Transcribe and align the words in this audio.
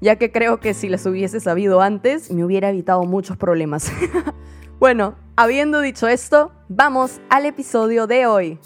ya 0.00 0.16
que 0.16 0.32
creo 0.32 0.60
que 0.60 0.74
si 0.74 0.88
las 0.88 1.04
hubiese 1.06 1.40
sabido 1.40 1.80
antes 1.80 2.30
me 2.30 2.44
hubiera 2.44 2.70
evitado 2.70 3.04
muchos 3.04 3.36
problemas. 3.36 3.92
bueno, 4.80 5.14
habiendo 5.36 5.80
dicho 5.80 6.08
esto, 6.08 6.52
vamos 6.68 7.20
al 7.28 7.46
episodio 7.46 8.06
de 8.06 8.26
hoy. 8.26 8.58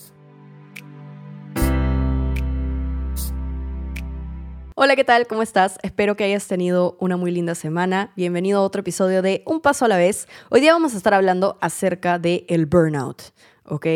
Hola, 4.77 4.97
¿qué 4.97 5.05
tal? 5.05 5.28
¿Cómo 5.28 5.42
estás? 5.42 5.78
Espero 5.83 6.16
que 6.16 6.25
hayas 6.25 6.48
tenido 6.48 6.97
una 6.98 7.16
muy 7.16 7.30
linda 7.30 7.55
semana. 7.55 8.12
Bienvenido 8.16 8.59
a 8.59 8.62
otro 8.62 8.80
episodio 8.80 9.23
de 9.23 9.42
Un 9.47 9.61
Paso 9.61 9.84
a 9.84 9.89
la 9.89 9.97
Vez. 9.97 10.27
Hoy 10.51 10.61
día 10.61 10.73
vamos 10.73 10.95
a 10.95 10.97
estar 10.97 11.14
hablando 11.14 11.59
acerca 11.61 12.19
del 12.19 12.45
el 12.48 12.66
burnout, 12.66 13.23
¿ok? 13.64 13.87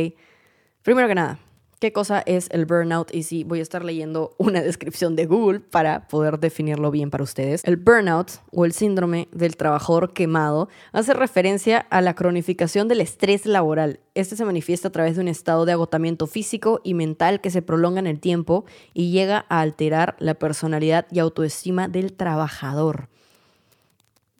Primero 0.83 1.09
que 1.09 1.17
nada, 1.17 1.41
qué 1.79 1.93
cosa 1.93 2.23
es 2.27 2.49
el 2.51 2.67
burnout 2.67 3.15
y 3.15 3.23
sí, 3.23 3.45
voy 3.45 3.61
a 3.61 3.63
estar 3.63 3.85
leyendo 3.85 4.35
una 4.39 4.63
descripción 4.63 5.17
de 5.17 5.27
Google 5.27 5.61
para 5.61 6.09
poder 6.09 6.39
definirlo 6.39 6.91
bien 6.91 7.11
para 7.11 7.25
ustedes. 7.25 7.63
El 7.65 7.77
burnout 7.77 8.33
o 8.53 8.65
el 8.65 8.73
síndrome 8.73 9.29
del 9.33 9.57
trabajador 9.57 10.13
quemado 10.13 10.69
hace 10.93 11.15
referencia 11.15 11.79
a 11.91 12.01
la 12.01 12.15
cronificación 12.15 12.89
del 12.89 13.01
estrés 13.01 13.47
laboral. 13.47 14.01
Este 14.15 14.37
se 14.37 14.45
manifiesta 14.45 14.89
a 14.89 14.93
través 14.93 15.17
de 15.17 15.23
un 15.23 15.29
estado 15.29 15.65
de 15.65 15.73
agotamiento 15.73 16.27
físico 16.27 16.81
y 16.83 16.95
mental 16.95 17.41
que 17.41 17.51
se 17.51 17.63
prolonga 17.63 18.01
en 18.01 18.07
el 18.07 18.21
tiempo 18.21 18.65
y 18.95 19.11
llega 19.11 19.47
a 19.49 19.61
alterar 19.61 20.17
la 20.19 20.35
personalidad 20.35 21.07
y 21.11 21.21
autoestima 21.21 21.89
del 21.89 22.13
trabajador. 22.13 23.09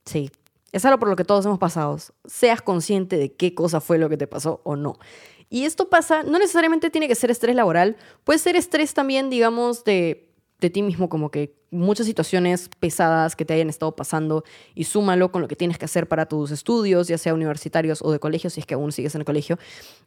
Sí, 0.05 0.31
es 0.73 0.85
algo 0.85 0.99
por 0.99 1.09
lo 1.09 1.17
que 1.17 1.25
todos 1.25 1.45
hemos 1.47 1.59
pasado. 1.59 1.99
Seas 2.27 2.61
consciente 2.63 3.17
de 3.17 3.33
qué 3.33 3.55
cosa 3.55 3.81
fue 3.81 3.99
lo 3.99 4.09
que 4.09 4.17
te 4.17 4.27
pasó 4.27 4.61
o 4.65 4.77
no. 4.77 4.99
Y 5.51 5.65
esto 5.65 5.89
pasa, 5.89 6.23
no 6.23 6.39
necesariamente 6.39 6.91
tiene 6.91 7.09
que 7.09 7.15
ser 7.15 7.31
estrés 7.31 7.57
laboral, 7.57 7.97
puede 8.25 8.39
ser 8.39 8.57
estrés 8.57 8.95
también, 8.95 9.31
digamos, 9.31 9.85
de, 9.85 10.31
de 10.61 10.71
ti 10.71 10.83
mismo, 10.83 11.09
como 11.09 11.31
que 11.31 11.59
muchas 11.71 12.07
situaciones 12.07 12.71
pesadas 12.81 13.37
que 13.37 13.45
te 13.45 13.55
hayan 13.55 13.69
estado 13.69 13.95
pasando 13.95 14.45
y 14.75 14.85
súmalo 14.85 15.31
con 15.31 15.43
lo 15.43 15.49
que 15.49 15.57
tienes 15.57 15.79
que 15.79 15.85
hacer 15.85 16.09
para 16.09 16.27
tus 16.27 16.51
estudios, 16.51 17.09
ya 17.09 17.19
sea 17.19 17.35
universitarios 17.35 18.01
o 18.03 18.11
de 18.11 18.19
colegio, 18.19 18.51
si 18.51 18.61
es 18.61 18.67
que 18.67 18.75
aún 18.75 18.91
sigues 18.93 19.15
en 19.15 19.21
el 19.21 19.25
colegio, 19.25 19.59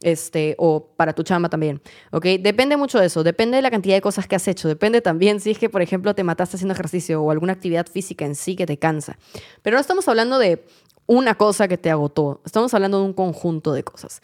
este, 0.02 0.56
o 0.58 0.88
para 0.96 1.14
tu 1.14 1.24
chamba 1.24 1.50
también. 1.50 1.82
Depende 2.12 2.78
mucho 2.78 3.00
de 3.00 3.08
eso, 3.08 3.24
depende 3.24 3.58
de 3.58 3.62
la 3.62 3.72
cantidad 3.72 3.96
de 3.96 4.02
cosas 4.02 4.28
que 4.28 4.36
has 4.36 4.48
hecho, 4.48 4.68
depende 4.68 5.02
también 5.02 5.40
si 5.40 5.52
es 5.52 5.60
que, 5.60 5.70
por 5.70 5.82
ejemplo, 5.82 6.16
te 6.16 6.24
mataste 6.24 6.58
haciendo 6.58 6.74
ejercicio 6.74 7.22
o 7.22 7.32
alguna 7.32 7.54
actividad 7.54 7.88
física 7.88 8.26
en 8.26 8.36
sí 8.36 8.56
que 8.56 8.66
te 8.66 8.78
cansa. 8.78 9.18
Pero 9.62 9.76
no 9.76 9.82
estamos 9.82 10.08
hablando 10.08 10.40
de 10.40 10.66
una 11.06 11.36
cosa 11.36 11.68
que 11.68 11.78
te 11.78 11.90
agotó, 11.90 12.42
estamos 12.46 12.74
hablando 12.74 13.00
de 13.00 13.06
un 13.06 13.14
conjunto 13.14 13.74
de 13.74 13.84
cosas. 13.84 14.22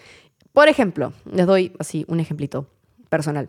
Por 0.57 0.69
ejemplo, 0.69 1.13
les 1.31 1.45
doy 1.45 1.71
así 1.77 2.03
un 2.07 2.19
ejemplito 2.19 2.65
personal. 3.09 3.47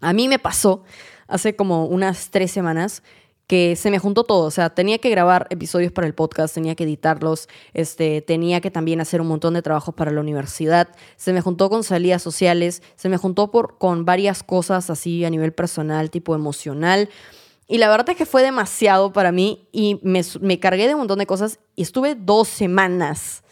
A 0.00 0.12
mí 0.12 0.26
me 0.26 0.40
pasó 0.40 0.82
hace 1.28 1.54
como 1.54 1.86
unas 1.86 2.30
tres 2.30 2.50
semanas 2.50 3.04
que 3.46 3.76
se 3.76 3.88
me 3.92 4.00
juntó 4.00 4.24
todo, 4.24 4.46
o 4.46 4.50
sea, 4.50 4.70
tenía 4.70 4.98
que 4.98 5.10
grabar 5.10 5.46
episodios 5.50 5.92
para 5.92 6.08
el 6.08 6.12
podcast, 6.12 6.52
tenía 6.52 6.74
que 6.74 6.82
editarlos, 6.82 7.48
este, 7.72 8.20
tenía 8.20 8.60
que 8.60 8.72
también 8.72 9.00
hacer 9.00 9.20
un 9.20 9.28
montón 9.28 9.54
de 9.54 9.62
trabajos 9.62 9.94
para 9.94 10.10
la 10.10 10.20
universidad, 10.20 10.88
se 11.14 11.32
me 11.32 11.40
juntó 11.40 11.70
con 11.70 11.84
salidas 11.84 12.20
sociales, 12.20 12.82
se 12.96 13.08
me 13.08 13.16
juntó 13.16 13.52
por, 13.52 13.78
con 13.78 14.04
varias 14.04 14.42
cosas 14.42 14.90
así 14.90 15.24
a 15.24 15.30
nivel 15.30 15.52
personal, 15.52 16.10
tipo 16.10 16.34
emocional, 16.34 17.10
y 17.68 17.78
la 17.78 17.88
verdad 17.88 18.10
es 18.10 18.16
que 18.16 18.26
fue 18.26 18.42
demasiado 18.42 19.12
para 19.12 19.30
mí 19.30 19.68
y 19.70 20.00
me, 20.02 20.22
me 20.40 20.58
cargué 20.58 20.88
de 20.88 20.94
un 20.94 21.02
montón 21.02 21.20
de 21.20 21.26
cosas 21.26 21.60
y 21.76 21.82
estuve 21.82 22.16
dos 22.16 22.48
semanas 22.48 23.44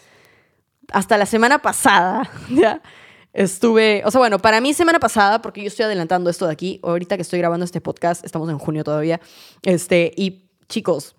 hasta 0.92 1.18
la 1.18 1.26
semana 1.26 1.60
pasada, 1.60 2.30
¿ya? 2.50 2.82
Estuve, 3.32 4.02
o 4.04 4.10
sea, 4.10 4.18
bueno, 4.18 4.38
para 4.38 4.60
mí 4.60 4.74
semana 4.74 4.98
pasada, 4.98 5.42
porque 5.42 5.60
yo 5.62 5.68
estoy 5.68 5.84
adelantando 5.84 6.30
esto 6.30 6.46
de 6.46 6.52
aquí, 6.52 6.80
ahorita 6.82 7.16
que 7.16 7.22
estoy 7.22 7.38
grabando 7.38 7.64
este 7.64 7.80
podcast, 7.80 8.24
estamos 8.24 8.48
en 8.50 8.58
junio 8.58 8.84
todavía, 8.84 9.20
este, 9.62 10.12
y 10.16 10.48
chicos, 10.68 11.14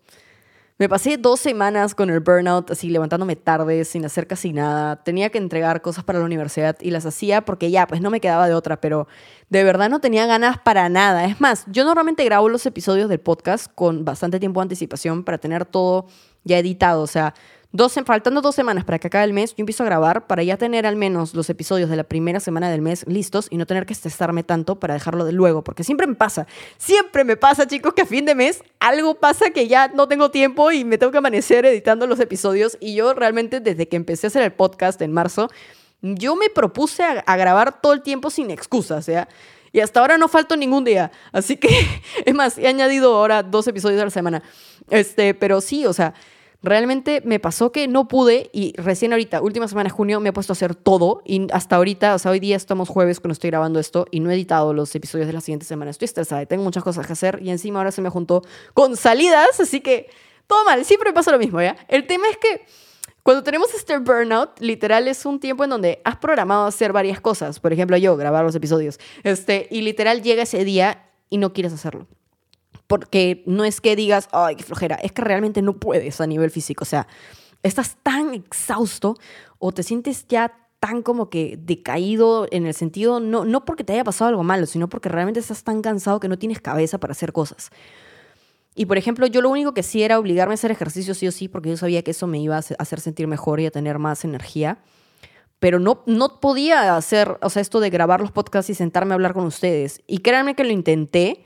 me 0.80 0.88
pasé 0.88 1.18
dos 1.18 1.42
semanas 1.42 1.94
con 1.94 2.10
el 2.10 2.22
burnout, 2.22 2.72
así 2.72 2.90
levantándome 2.90 3.36
tarde, 3.36 3.84
sin 3.84 4.06
hacer 4.06 4.28
casi 4.28 4.54
nada. 4.54 5.04
Tenía 5.04 5.30
que 5.30 5.38
entregar 5.38 5.82
cosas 5.82 6.06
para 6.06 6.20
la 6.20 6.26
universidad 6.26 6.78
y 6.80 6.92
las 6.92 7.06
hacía 7.06 7.44
porque 7.44 7.70
ya, 7.70 7.86
pues 7.86 8.00
no 8.00 8.10
me 8.10 8.22
quedaba 8.22 8.48
de 8.48 8.54
otra, 8.54 8.80
pero 8.80 9.06
de 9.50 9.66
verdad 9.66 9.90
no 9.90 10.00
tenía 10.00 10.26
ganas 10.26 10.58
para 10.58 10.88
nada. 10.88 11.26
Es 11.26 11.42
más, 11.42 11.66
yo 11.68 11.84
normalmente 11.84 12.24
grabo 12.24 12.48
los 12.48 12.66
episodios 12.66 13.10
del 13.10 13.20
podcast 13.20 13.70
con 13.76 14.06
bastante 14.06 14.40
tiempo 14.40 14.62
de 14.62 14.64
anticipación 14.64 15.26
para 15.26 15.38
tener 15.38 15.66
todo 15.66 16.08
ya 16.46 16.58
editado. 16.58 17.02
O 17.02 17.08
sea, 17.08 17.34
Dos, 17.72 17.94
faltando 18.04 18.42
dos 18.42 18.56
semanas 18.56 18.84
para 18.84 18.98
que 18.98 19.06
acabe 19.06 19.26
el 19.26 19.34
mes, 19.34 19.52
yo 19.52 19.62
empiezo 19.62 19.84
a 19.84 19.86
grabar 19.86 20.26
para 20.26 20.42
ya 20.42 20.58
tener 20.58 20.88
al 20.88 20.96
menos 20.96 21.36
los 21.36 21.52
episodios 21.52 21.88
de 21.88 21.96
la 21.96 22.04
primera 22.04 22.40
semana 22.40 22.68
del 22.72 22.82
mes 22.82 23.06
listos 23.08 23.46
y 23.52 23.58
no 23.58 23.68
tener 23.68 23.86
que 23.86 23.94
estresarme 23.94 24.42
tanto 24.42 24.80
para 24.80 24.96
dejarlo 24.96 25.24
de 25.24 25.34
luego, 25.34 25.64
porque 25.64 25.84
siempre 25.84 26.08
me 26.08 26.16
pasa, 26.16 26.48
siempre 26.80 27.24
me 27.24 27.38
pasa, 27.38 27.68
chicos, 27.68 27.94
que 27.94 28.02
a 28.02 28.06
fin 28.08 28.26
de 28.26 28.34
mes 28.34 28.64
algo 28.80 29.20
pasa 29.20 29.52
que 29.52 29.68
ya 29.68 29.88
no 29.90 30.08
tengo 30.08 30.32
tiempo 30.32 30.72
y 30.72 30.84
me 30.84 30.98
tengo 30.98 31.12
que 31.12 31.20
amanecer 31.20 31.64
editando 31.64 32.08
los 32.08 32.20
episodios 32.20 32.76
y 32.80 32.96
yo 32.96 33.14
realmente 33.14 33.60
desde 33.60 33.88
que 33.88 33.98
empecé 33.98 34.26
a 34.26 34.30
hacer 34.30 34.42
el 34.42 34.52
podcast 34.52 35.00
en 35.04 35.12
marzo, 35.12 35.48
yo 36.02 36.36
me 36.36 36.50
propuse 36.50 37.04
a, 37.04 37.38
grabar 37.38 37.82
todo 37.82 37.94
el 37.94 38.02
tiempo 38.02 38.32
sin 38.32 38.50
excusas, 38.50 39.06
¿ya? 39.06 39.28
Y 39.72 39.82
hasta 39.82 40.00
ahora 40.00 40.18
no 40.18 40.28
falto 40.28 40.58
ningún 40.58 40.86
día. 40.86 41.12
Así 41.32 41.56
que, 41.56 41.70
es 42.26 42.34
más, 42.34 42.58
he 42.58 42.68
añadido 42.68 43.16
ahora 43.16 43.44
dos 43.44 43.68
episodios 43.68 44.02
a 44.02 44.06
la 44.06 44.10
semana. 44.10 44.42
Este, 44.90 45.36
pero 45.36 45.62
sí, 45.62 45.86
o 45.86 45.94
sea, 45.94 46.16
Realmente 46.62 47.22
me 47.24 47.40
pasó 47.40 47.72
que 47.72 47.88
no 47.88 48.10
pude 48.10 48.50
y 48.52 48.74
recién 48.76 49.14
ahorita, 49.14 49.42
última 49.42 49.70
semana 49.70 49.86
de 49.86 49.92
junio, 49.92 50.20
me 50.20 50.30
he 50.30 50.34
puesto 50.34 50.52
a 50.52 50.56
hacer 50.56 50.76
todo 50.76 51.22
y 51.24 51.48
hasta 51.54 51.78
ahorita, 51.78 52.16
o 52.16 52.20
sea, 52.20 52.32
hoy 52.32 52.42
día 52.42 52.58
estamos 52.58 52.90
jueves 52.90 53.22
cuando 53.22 53.32
estoy 53.32 53.50
grabando 53.50 53.80
esto 53.80 54.06
y 54.12 54.20
no 54.20 54.30
he 54.30 54.34
editado 54.34 54.74
los 54.74 54.94
episodios 54.94 55.28
de 55.28 55.34
la 55.34 55.40
siguiente 55.40 55.66
semana. 55.66 55.90
Estoy 55.90 56.08
estresada, 56.08 56.46
tengo 56.46 56.64
muchas 56.64 56.84
cosas 56.84 57.08
que 57.08 57.14
hacer 57.14 57.40
y 57.42 57.50
encima 57.50 57.80
ahora 57.80 57.94
se 57.94 58.02
me 58.02 58.10
juntó 58.10 58.42
con 58.74 58.98
salidas, 58.98 59.58
así 59.58 59.80
que 59.80 60.10
todo 60.48 60.66
mal, 60.66 60.84
siempre 60.84 61.14
pasa 61.14 61.32
lo 61.32 61.40
mismo, 61.40 61.62
¿ya? 61.62 61.78
El 61.88 62.06
tema 62.08 62.28
es 62.30 62.36
que 62.36 62.66
cuando 63.24 63.42
tenemos 63.42 63.74
este 63.74 63.98
burnout, 63.98 64.60
literal 64.60 65.08
es 65.08 65.26
un 65.26 65.40
tiempo 65.40 65.64
en 65.64 65.70
donde 65.70 66.02
has 66.04 66.18
programado 66.18 66.66
hacer 66.66 66.92
varias 66.92 67.22
cosas, 67.22 67.62
por 67.62 67.72
ejemplo 67.72 67.96
yo, 67.96 68.18
grabar 68.18 68.44
los 68.44 68.56
episodios, 68.56 69.00
este, 69.24 69.70
y 69.72 69.80
literal 69.80 70.24
llega 70.24 70.44
ese 70.44 70.66
día 70.66 71.06
y 71.30 71.38
no 71.38 71.54
quieres 71.54 71.72
hacerlo 71.72 72.06
porque 72.90 73.44
no 73.46 73.66
es 73.66 73.82
que 73.82 73.96
digas, 73.96 74.28
ay, 74.32 74.56
qué 74.56 74.64
flojera, 74.64 74.96
es 74.96 75.12
que 75.12 75.22
realmente 75.22 75.62
no 75.62 75.74
puedes 75.74 76.20
a 76.22 76.26
nivel 76.26 76.50
físico, 76.50 76.82
o 76.82 76.88
sea, 76.88 77.06
estás 77.62 77.98
tan 78.02 78.34
exhausto 78.34 79.16
o 79.60 79.72
te 79.72 79.84
sientes 79.84 80.26
ya 80.28 80.52
tan 80.80 81.04
como 81.04 81.30
que 81.30 81.60
decaído 81.62 82.48
en 82.50 82.66
el 82.66 82.74
sentido, 82.74 83.20
no, 83.20 83.46
no 83.46 83.64
porque 83.64 83.84
te 83.84 83.94
haya 83.94 84.04
pasado 84.04 84.30
algo 84.30 84.44
malo, 84.44 84.66
sino 84.66 84.90
porque 84.90 85.08
realmente 85.08 85.40
estás 85.40 85.64
tan 85.64 85.84
cansado 85.84 86.20
que 86.20 86.28
no 86.28 86.40
tienes 86.40 86.62
cabeza 86.62 86.98
para 86.98 87.12
hacer 87.12 87.32
cosas. 87.32 87.70
Y 88.74 88.88
por 88.88 88.98
ejemplo, 88.98 89.28
yo 89.28 89.42
lo 89.42 89.52
único 89.52 89.76
que 89.76 89.84
sí 89.84 90.02
era 90.02 90.18
obligarme 90.18 90.54
a 90.54 90.56
hacer 90.56 90.72
ejercicio 90.72 91.14
sí 91.14 91.28
o 91.28 91.32
sí, 91.32 91.48
porque 91.48 91.70
yo 91.70 91.78
sabía 91.78 92.02
que 92.02 92.12
eso 92.12 92.26
me 92.26 92.40
iba 92.40 92.56
a 92.56 92.64
hacer 92.80 93.02
sentir 93.02 93.28
mejor 93.28 93.60
y 93.60 93.68
a 93.68 93.72
tener 93.72 94.00
más 94.00 94.26
energía. 94.26 94.80
Pero 95.60 95.80
no, 95.80 96.02
no 96.08 96.40
podía 96.40 96.96
hacer, 96.96 97.38
o 97.44 97.52
sea, 97.52 97.62
esto 97.62 97.82
de 97.82 97.92
grabar 97.92 98.20
los 98.20 98.32
podcasts 98.32 98.72
y 98.72 98.74
sentarme 98.74 99.14
a 99.14 99.16
hablar 99.16 99.34
con 99.34 99.46
ustedes. 99.46 100.02
Y 100.08 100.20
créanme 100.20 100.56
que 100.56 100.64
lo 100.64 100.72
intenté, 100.72 101.46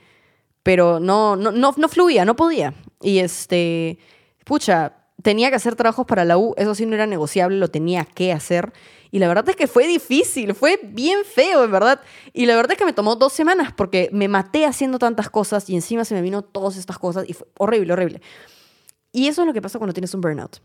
pero 0.64 1.00
no, 1.00 1.36
no, 1.36 1.52
no, 1.52 1.74
no 1.76 1.90
fluía, 1.90 2.26
no 2.26 2.36
podía. 2.36 2.74
Y 3.02 3.20
este, 3.20 4.00
pucha, 4.46 4.94
tenía 5.22 5.50
que 5.50 5.58
hacer 5.58 5.76
trabajos 5.76 6.06
para 6.06 6.26
la 6.26 6.38
U, 6.38 6.54
eso 6.58 6.74
sí 6.74 6.86
no 6.86 6.96
era 6.96 7.06
negociable, 7.06 7.58
lo 7.58 7.70
tenía 7.70 8.06
que 8.06 8.32
hacer. 8.32 8.74
Y 9.12 9.20
la 9.20 9.28
verdad 9.28 9.48
es 9.50 9.56
que 9.56 9.68
fue 9.68 9.88
difícil, 9.88 10.56
fue 10.56 10.80
bien 10.82 11.20
feo, 11.24 11.64
en 11.64 11.72
verdad. 11.72 12.02
Y 12.34 12.48
la 12.48 12.56
verdad 12.56 12.72
es 12.72 12.78
que 12.80 12.86
me 12.86 12.94
tomó 12.94 13.16
dos 13.16 13.32
semanas 13.32 13.72
porque 13.72 14.10
me 14.12 14.28
maté 14.28 14.66
haciendo 14.66 14.98
tantas 14.98 15.30
cosas 15.30 15.70
y 15.70 15.76
encima 15.76 16.04
se 16.04 16.16
me 16.16 16.22
vino 16.22 16.42
todas 16.42 16.78
estas 16.78 16.98
cosas 16.98 17.26
y 17.28 17.34
fue 17.34 17.48
horrible, 17.60 17.94
horrible. 17.94 18.22
Y 19.12 19.28
eso 19.28 19.42
es 19.42 19.48
lo 19.48 19.54
que 19.54 19.62
pasa 19.62 19.78
cuando 19.78 19.94
tienes 19.94 20.14
un 20.16 20.22
burnout. 20.22 20.58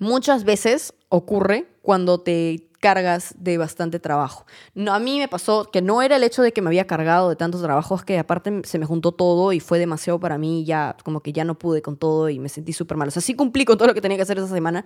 Muchas 0.00 0.44
veces 0.44 0.92
ocurre 1.08 1.68
cuando 1.82 2.20
te 2.20 2.67
cargas 2.80 3.34
de 3.38 3.58
bastante 3.58 3.98
trabajo. 3.98 4.46
No, 4.74 4.94
a 4.94 4.98
mí 4.98 5.18
me 5.18 5.28
pasó 5.28 5.70
que 5.70 5.82
no 5.82 6.02
era 6.02 6.16
el 6.16 6.22
hecho 6.22 6.42
de 6.42 6.52
que 6.52 6.62
me 6.62 6.68
había 6.68 6.86
cargado 6.86 7.28
de 7.28 7.36
tantos 7.36 7.62
trabajos, 7.62 8.04
que 8.04 8.18
aparte 8.18 8.62
se 8.64 8.78
me 8.78 8.86
juntó 8.86 9.12
todo 9.12 9.52
y 9.52 9.60
fue 9.60 9.78
demasiado 9.78 10.20
para 10.20 10.38
mí, 10.38 10.64
ya 10.64 10.96
como 11.04 11.20
que 11.20 11.32
ya 11.32 11.44
no 11.44 11.58
pude 11.58 11.82
con 11.82 11.96
todo 11.96 12.28
y 12.28 12.38
me 12.38 12.48
sentí 12.48 12.72
súper 12.72 12.96
mal. 12.96 13.08
O 13.08 13.10
sea, 13.10 13.22
sí 13.22 13.34
cumplí 13.34 13.64
con 13.64 13.78
todo 13.78 13.88
lo 13.88 13.94
que 13.94 14.00
tenía 14.00 14.16
que 14.16 14.22
hacer 14.22 14.38
esa 14.38 14.48
semana, 14.48 14.84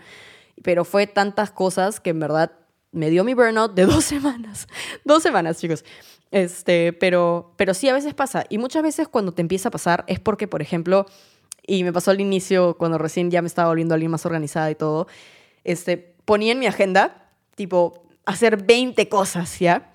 pero 0.62 0.85
fue 0.85 1.06
tantas 1.06 1.50
cosas 1.50 2.00
que 2.00 2.11
en 2.11 2.21
verdad 2.21 2.53
me 2.93 3.11
dio 3.11 3.25
mi 3.25 3.35
burnout 3.35 3.75
de 3.75 3.87
dos 3.87 4.05
semanas. 4.05 4.69
dos 5.05 5.23
semanas, 5.23 5.59
chicos. 5.59 5.85
Este, 6.31 6.94
pero, 6.94 7.53
pero 7.56 7.75
sí, 7.75 7.89
a 7.89 7.93
veces 7.93 8.15
pasa. 8.15 8.44
Y 8.49 8.59
muchas 8.59 8.83
veces 8.83 9.09
cuando 9.09 9.33
te 9.33 9.43
empieza 9.43 9.69
a 9.69 9.73
pasar 9.73 10.05
es 10.06 10.19
porque, 10.19 10.49
por 10.49 10.62
ejemplo, 10.62 11.06
y 11.67 11.85
me 11.85 11.93
pasó 11.93 12.11
al 12.11 12.21
inicio, 12.21 12.77
cuando 12.79 12.99
recién 12.99 13.31
ya 13.31 13.43
me 13.43 13.49
estaba 13.49 13.69
volviendo 13.69 13.94
alguien 13.94 14.11
más 14.11 14.25
organizada 14.27 14.71
y 14.71 14.75
todo, 14.75 15.06
este, 15.62 16.17
ponía 16.25 16.53
en 16.53 16.59
mi 16.59 16.67
agenda, 16.67 17.21
tipo, 17.54 18.04
hacer 18.25 18.62
20 18.62 19.08
cosas, 19.08 19.58
¿ya? 19.58 19.93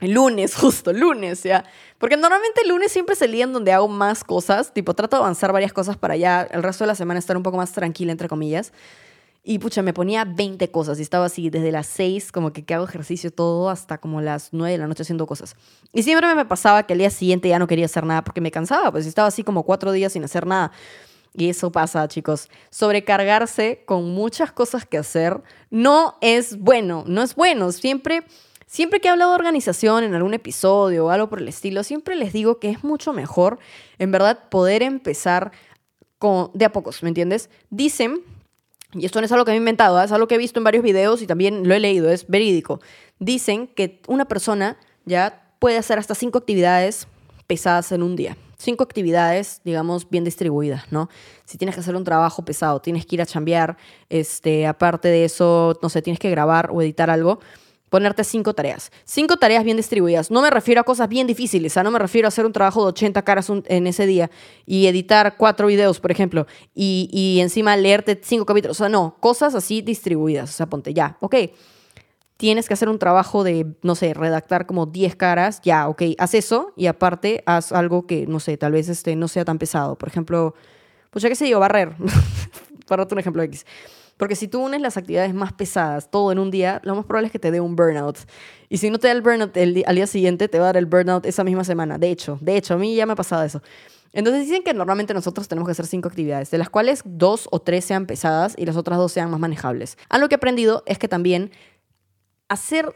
El 0.00 0.12
lunes, 0.12 0.54
justo, 0.56 0.92
lunes, 0.92 1.42
¿ya? 1.42 1.64
Porque 1.98 2.16
normalmente 2.16 2.62
el 2.62 2.68
lunes 2.68 2.90
siempre 2.92 3.14
es 3.14 3.22
el 3.22 3.32
día 3.32 3.44
en 3.44 3.52
donde 3.52 3.72
hago 3.72 3.88
más 3.88 4.24
cosas, 4.24 4.72
tipo, 4.72 4.94
trato 4.94 5.16
de 5.16 5.22
avanzar 5.22 5.52
varias 5.52 5.72
cosas 5.72 5.96
para 5.96 6.16
ya 6.16 6.42
el 6.50 6.62
resto 6.62 6.84
de 6.84 6.88
la 6.88 6.94
semana 6.94 7.18
estar 7.18 7.36
un 7.36 7.42
poco 7.42 7.56
más 7.56 7.72
tranquila, 7.72 8.12
entre 8.12 8.28
comillas. 8.28 8.72
Y 9.42 9.58
pucha, 9.58 9.80
me 9.80 9.94
ponía 9.94 10.26
20 10.26 10.70
cosas 10.70 10.98
y 10.98 11.02
estaba 11.02 11.24
así 11.24 11.48
desde 11.48 11.72
las 11.72 11.86
6, 11.86 12.30
como 12.30 12.52
que, 12.52 12.62
que 12.62 12.74
hago 12.74 12.84
ejercicio 12.84 13.30
todo, 13.32 13.70
hasta 13.70 13.98
como 13.98 14.20
las 14.20 14.50
9 14.52 14.72
de 14.72 14.78
la 14.78 14.86
noche 14.86 15.02
haciendo 15.02 15.26
cosas. 15.26 15.56
Y 15.94 16.02
siempre 16.02 16.34
me 16.34 16.44
pasaba 16.44 16.82
que 16.82 16.92
al 16.92 16.98
día 16.98 17.10
siguiente 17.10 17.48
ya 17.48 17.58
no 17.58 17.66
quería 17.66 17.86
hacer 17.86 18.04
nada 18.04 18.22
porque 18.22 18.42
me 18.42 18.50
cansaba, 18.50 18.92
pues 18.92 19.06
estaba 19.06 19.28
así 19.28 19.42
como 19.42 19.62
cuatro 19.62 19.92
días 19.92 20.12
sin 20.12 20.24
hacer 20.24 20.46
nada. 20.46 20.72
Y 21.34 21.48
eso 21.48 21.70
pasa, 21.70 22.08
chicos. 22.08 22.48
Sobrecargarse 22.70 23.82
con 23.86 24.10
muchas 24.10 24.52
cosas 24.52 24.84
que 24.84 24.98
hacer 24.98 25.40
no 25.70 26.16
es 26.20 26.58
bueno, 26.58 27.04
no 27.06 27.22
es 27.22 27.34
bueno. 27.34 27.70
Siempre, 27.72 28.24
siempre 28.66 29.00
que 29.00 29.08
he 29.08 29.10
hablado 29.10 29.30
de 29.30 29.36
organización 29.36 30.04
en 30.04 30.14
algún 30.14 30.34
episodio 30.34 31.06
o 31.06 31.10
algo 31.10 31.28
por 31.28 31.40
el 31.40 31.48
estilo, 31.48 31.84
siempre 31.84 32.16
les 32.16 32.32
digo 32.32 32.58
que 32.58 32.70
es 32.70 32.82
mucho 32.82 33.12
mejor, 33.12 33.58
en 33.98 34.10
verdad, 34.10 34.48
poder 34.48 34.82
empezar 34.82 35.52
con, 36.18 36.50
de 36.52 36.64
a 36.64 36.72
pocos, 36.72 37.02
¿me 37.02 37.08
entiendes? 37.08 37.48
Dicen 37.70 38.22
y 38.92 39.06
esto 39.06 39.20
no 39.20 39.26
es 39.26 39.32
algo 39.32 39.44
que 39.44 39.52
me 39.52 39.56
he 39.56 39.58
inventado, 39.58 40.00
¿eh? 40.00 40.04
es 40.04 40.10
algo 40.10 40.26
que 40.26 40.34
he 40.34 40.38
visto 40.38 40.58
en 40.58 40.64
varios 40.64 40.82
videos 40.82 41.22
y 41.22 41.26
también 41.26 41.68
lo 41.68 41.74
he 41.74 41.80
leído, 41.80 42.10
es 42.10 42.26
verídico. 42.26 42.80
Dicen 43.20 43.68
que 43.68 44.00
una 44.08 44.24
persona 44.24 44.78
ya 45.04 45.54
puede 45.60 45.76
hacer 45.76 45.98
hasta 45.98 46.14
cinco 46.14 46.38
actividades 46.38 47.06
pesadas 47.50 47.90
en 47.90 48.04
un 48.04 48.14
día. 48.14 48.36
Cinco 48.58 48.84
actividades, 48.84 49.60
digamos, 49.64 50.08
bien 50.08 50.22
distribuidas, 50.22 50.84
¿no? 50.92 51.08
Si 51.44 51.58
tienes 51.58 51.74
que 51.74 51.80
hacer 51.80 51.96
un 51.96 52.04
trabajo 52.04 52.44
pesado, 52.44 52.78
tienes 52.78 53.04
que 53.04 53.16
ir 53.16 53.22
a 53.22 53.26
chambear, 53.26 53.76
este, 54.08 54.68
aparte 54.68 55.08
de 55.08 55.24
eso, 55.24 55.76
no 55.82 55.88
sé, 55.88 56.00
tienes 56.00 56.20
que 56.20 56.30
grabar 56.30 56.70
o 56.72 56.80
editar 56.80 57.10
algo, 57.10 57.40
ponerte 57.88 58.22
cinco 58.22 58.54
tareas. 58.54 58.92
Cinco 59.04 59.36
tareas 59.36 59.64
bien 59.64 59.76
distribuidas. 59.78 60.30
No 60.30 60.42
me 60.42 60.50
refiero 60.50 60.80
a 60.80 60.84
cosas 60.84 61.08
bien 61.08 61.26
difíciles, 61.26 61.72
o 61.72 61.74
sea, 61.74 61.82
no 61.82 61.90
me 61.90 61.98
refiero 61.98 62.28
a 62.28 62.28
hacer 62.28 62.46
un 62.46 62.52
trabajo 62.52 62.84
de 62.84 62.90
80 62.90 63.20
caras 63.22 63.50
en 63.50 63.86
ese 63.88 64.06
día 64.06 64.30
y 64.64 64.86
editar 64.86 65.36
cuatro 65.36 65.66
videos, 65.66 65.98
por 65.98 66.12
ejemplo, 66.12 66.46
y, 66.72 67.10
y 67.12 67.40
encima 67.40 67.76
leerte 67.76 68.20
cinco 68.22 68.46
capítulos. 68.46 68.76
O 68.76 68.84
sea, 68.84 68.88
no, 68.88 69.16
cosas 69.18 69.56
así 69.56 69.82
distribuidas. 69.82 70.50
O 70.50 70.52
sea, 70.52 70.66
ponte 70.66 70.94
ya, 70.94 71.16
ok. 71.18 71.34
Tienes 72.40 72.68
que 72.68 72.72
hacer 72.72 72.88
un 72.88 72.98
trabajo 72.98 73.44
de, 73.44 73.66
no 73.82 73.94
sé, 73.94 74.14
redactar 74.14 74.64
como 74.64 74.86
10 74.86 75.14
caras, 75.14 75.60
ya, 75.62 75.90
ok, 75.90 76.02
haz 76.16 76.32
eso 76.32 76.72
y 76.74 76.86
aparte 76.86 77.42
haz 77.44 77.70
algo 77.70 78.06
que, 78.06 78.26
no 78.26 78.40
sé, 78.40 78.56
tal 78.56 78.72
vez 78.72 78.88
este, 78.88 79.14
no 79.14 79.28
sea 79.28 79.44
tan 79.44 79.58
pesado. 79.58 79.98
Por 79.98 80.08
ejemplo, 80.08 80.54
pues 81.10 81.22
ya 81.22 81.28
que 81.28 81.34
sé 81.34 81.50
yo, 81.50 81.60
barrer. 81.60 81.94
Para 82.88 83.02
otro 83.02 83.20
ejemplo 83.20 83.42
X. 83.42 83.66
Porque 84.16 84.36
si 84.36 84.48
tú 84.48 84.62
unes 84.64 84.80
las 84.80 84.96
actividades 84.96 85.34
más 85.34 85.52
pesadas 85.52 86.10
todo 86.10 86.32
en 86.32 86.38
un 86.38 86.50
día, 86.50 86.80
lo 86.82 86.94
más 86.94 87.04
probable 87.04 87.26
es 87.26 87.32
que 87.32 87.38
te 87.38 87.50
dé 87.50 87.60
un 87.60 87.76
burnout. 87.76 88.16
Y 88.70 88.78
si 88.78 88.88
no 88.88 88.98
te 88.98 89.08
da 89.08 89.12
el 89.12 89.20
burnout 89.20 89.54
el, 89.58 89.84
al 89.86 89.96
día 89.96 90.06
siguiente, 90.06 90.48
te 90.48 90.58
va 90.58 90.64
a 90.64 90.68
dar 90.68 90.78
el 90.78 90.86
burnout 90.86 91.26
esa 91.26 91.44
misma 91.44 91.64
semana. 91.64 91.98
De 91.98 92.10
hecho, 92.10 92.38
de 92.40 92.56
hecho, 92.56 92.72
a 92.72 92.78
mí 92.78 92.94
ya 92.94 93.04
me 93.04 93.12
ha 93.12 93.16
pasado 93.16 93.42
eso. 93.42 93.60
Entonces 94.14 94.46
dicen 94.46 94.62
que 94.62 94.72
normalmente 94.72 95.12
nosotros 95.12 95.46
tenemos 95.46 95.68
que 95.68 95.72
hacer 95.72 95.86
cinco 95.86 96.08
actividades, 96.08 96.50
de 96.50 96.56
las 96.56 96.70
cuales 96.70 97.02
dos 97.04 97.48
o 97.50 97.60
tres 97.60 97.84
sean 97.84 98.06
pesadas 98.06 98.54
y 98.56 98.64
las 98.64 98.76
otras 98.76 98.98
dos 98.98 99.12
sean 99.12 99.30
más 99.30 99.40
manejables. 99.40 99.98
Algo 100.08 100.28
que 100.28 100.36
he 100.36 100.36
aprendido 100.36 100.82
es 100.86 100.98
que 100.98 101.06
también 101.06 101.50
hacer 102.50 102.94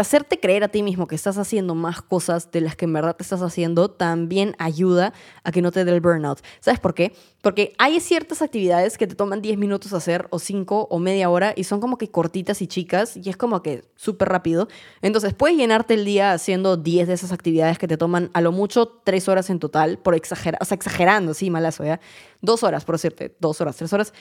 hacerte 0.00 0.38
creer 0.38 0.62
a 0.62 0.68
ti 0.68 0.82
mismo 0.82 1.06
que 1.06 1.14
estás 1.14 1.38
haciendo 1.38 1.74
más 1.74 2.02
cosas 2.02 2.50
de 2.50 2.60
las 2.60 2.76
que 2.76 2.84
en 2.84 2.92
verdad 2.92 3.16
te 3.16 3.22
estás 3.22 3.42
haciendo 3.42 3.90
también 3.90 4.54
ayuda 4.58 5.12
a 5.42 5.52
que 5.52 5.62
no 5.62 5.72
te 5.72 5.84
dé 5.84 5.92
el 5.92 6.00
burnout. 6.00 6.40
¿Sabes 6.60 6.80
por 6.80 6.94
qué? 6.94 7.14
Porque 7.42 7.72
hay 7.78 7.98
ciertas 8.00 8.42
actividades 8.42 8.98
que 8.98 9.06
te 9.06 9.14
toman 9.14 9.40
10 9.40 9.58
minutos 9.58 9.92
hacer 9.92 10.26
o 10.30 10.38
5 10.38 10.88
o 10.90 10.98
media 10.98 11.30
hora 11.30 11.54
y 11.56 11.64
son 11.64 11.80
como 11.80 11.96
que 11.96 12.10
cortitas 12.10 12.60
y 12.62 12.66
chicas 12.66 13.16
y 13.16 13.30
es 13.30 13.36
como 13.36 13.62
que 13.62 13.84
súper 13.96 14.28
rápido. 14.28 14.68
Entonces 15.00 15.32
puedes 15.34 15.56
llenarte 15.56 15.94
el 15.94 16.04
día 16.04 16.32
haciendo 16.32 16.76
10 16.76 17.08
de 17.08 17.14
esas 17.14 17.32
actividades 17.32 17.78
que 17.78 17.88
te 17.88 17.96
toman 17.96 18.30
a 18.34 18.40
lo 18.40 18.52
mucho 18.52 19.00
3 19.04 19.28
horas 19.28 19.50
en 19.50 19.58
total, 19.58 19.98
por 19.98 20.14
exagerar, 20.14 20.60
o 20.60 20.64
sea, 20.64 20.74
exagerando, 20.74 21.32
sí, 21.32 21.50
malazo, 21.50 21.84
¿ya? 21.84 22.00
Dos 22.42 22.62
horas, 22.62 22.84
por 22.84 22.96
decirte, 22.96 23.34
dos 23.40 23.60
horas, 23.60 23.76
tres 23.76 23.92
horas. 23.92 24.12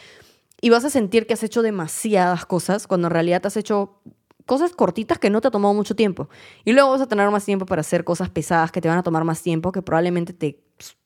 Y 0.61 0.69
vas 0.69 0.85
a 0.85 0.89
sentir 0.89 1.27
que 1.27 1.33
has 1.33 1.43
hecho 1.43 1.61
demasiadas 1.61 2.45
cosas 2.45 2.87
cuando 2.87 3.07
en 3.07 3.11
realidad 3.11 3.45
has 3.45 3.57
hecho 3.57 3.99
cosas 4.45 4.73
cortitas 4.73 5.19
que 5.19 5.29
no 5.29 5.41
te 5.41 5.47
ha 5.47 5.51
tomado 5.51 5.73
mucho 5.73 5.95
tiempo. 5.95 6.29
Y 6.63 6.73
luego 6.73 6.91
vas 6.91 7.01
a 7.01 7.07
tener 7.07 7.29
más 7.29 7.45
tiempo 7.45 7.65
para 7.65 7.81
hacer 7.81 8.03
cosas 8.03 8.29
pesadas 8.29 8.71
que 8.71 8.81
te 8.81 8.87
van 8.87 8.97
a 8.97 9.03
tomar 9.03 9.23
más 9.23 9.41
tiempo, 9.41 9.71
que 9.71 9.81
probablemente 9.81 10.33
te, 10.33 10.59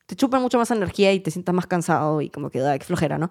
te 0.06 0.16
chupen 0.16 0.42
mucho 0.42 0.58
más 0.58 0.70
energía 0.70 1.12
y 1.12 1.20
te 1.20 1.30
sientas 1.30 1.54
más 1.54 1.66
cansado 1.66 2.20
y 2.20 2.30
como 2.30 2.50
que 2.50 2.60
da 2.60 2.78
flojera, 2.80 3.18
¿no? 3.18 3.30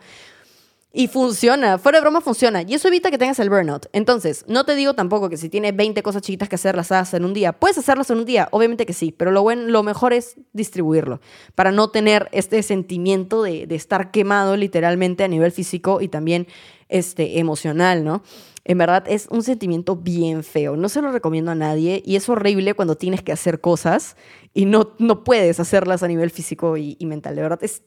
Y 0.92 1.08
funciona, 1.08 1.78
fuera 1.78 2.00
de 2.00 2.02
broma 2.02 2.20
funciona. 2.20 2.64
Y 2.64 2.74
eso 2.74 2.88
evita 2.88 3.12
que 3.12 3.20
tengas 3.20 3.38
el 3.40 3.52
burnout. 3.52 3.86
Entonces, 3.94 4.44
no 4.48 4.64
te 4.64 4.74
digo 4.74 4.96
tampoco 4.96 5.30
que 5.30 5.38
si 5.38 5.48
tienes 5.48 5.76
20 5.76 6.02
cosas 6.02 6.24
chiquitas 6.24 6.50
que 6.50 6.56
hacer, 6.56 6.76
las 6.76 6.92
hagas 6.92 7.14
en 7.14 7.26
un 7.26 7.34
día. 7.36 7.54
Puedes 7.54 7.78
hacerlas 7.78 8.10
en 8.10 8.18
un 8.18 8.26
día, 8.26 8.48
obviamente 8.52 8.88
que 8.88 8.94
sí, 8.94 9.14
pero 9.16 9.30
lo, 9.30 9.44
bueno, 9.44 9.68
lo 9.68 9.84
mejor 9.84 10.14
es 10.14 10.38
distribuirlo 10.52 11.22
para 11.54 11.72
no 11.72 11.92
tener 11.92 12.28
este 12.32 12.64
sentimiento 12.64 13.44
de, 13.44 13.68
de 13.68 13.76
estar 13.76 14.10
quemado 14.10 14.58
literalmente 14.58 15.24
a 15.24 15.28
nivel 15.28 15.52
físico 15.52 16.02
y 16.02 16.08
también 16.08 16.48
este, 16.90 17.40
emocional, 17.40 18.04
¿no? 18.04 18.24
En 18.66 18.78
verdad 18.78 19.04
es 19.08 19.28
un 19.32 19.42
sentimiento 19.42 19.96
bien 19.96 20.44
feo. 20.44 20.76
No 20.76 20.90
se 20.90 21.02
lo 21.02 21.12
recomiendo 21.12 21.52
a 21.52 21.56
nadie 21.56 22.04
y 22.06 22.16
es 22.16 22.30
horrible 22.30 22.74
cuando 22.74 22.96
tienes 22.96 23.24
que 23.24 23.32
hacer 23.32 23.62
cosas 23.62 24.16
y 24.54 24.66
no, 24.66 24.94
no 25.00 25.24
puedes 25.24 25.60
hacerlas 25.60 26.04
a 26.04 26.08
nivel 26.08 26.30
físico 26.30 26.78
y, 26.78 26.98
mental. 27.02 27.36
De 27.36 27.42
verdad 27.42 27.60
es, 27.64 27.82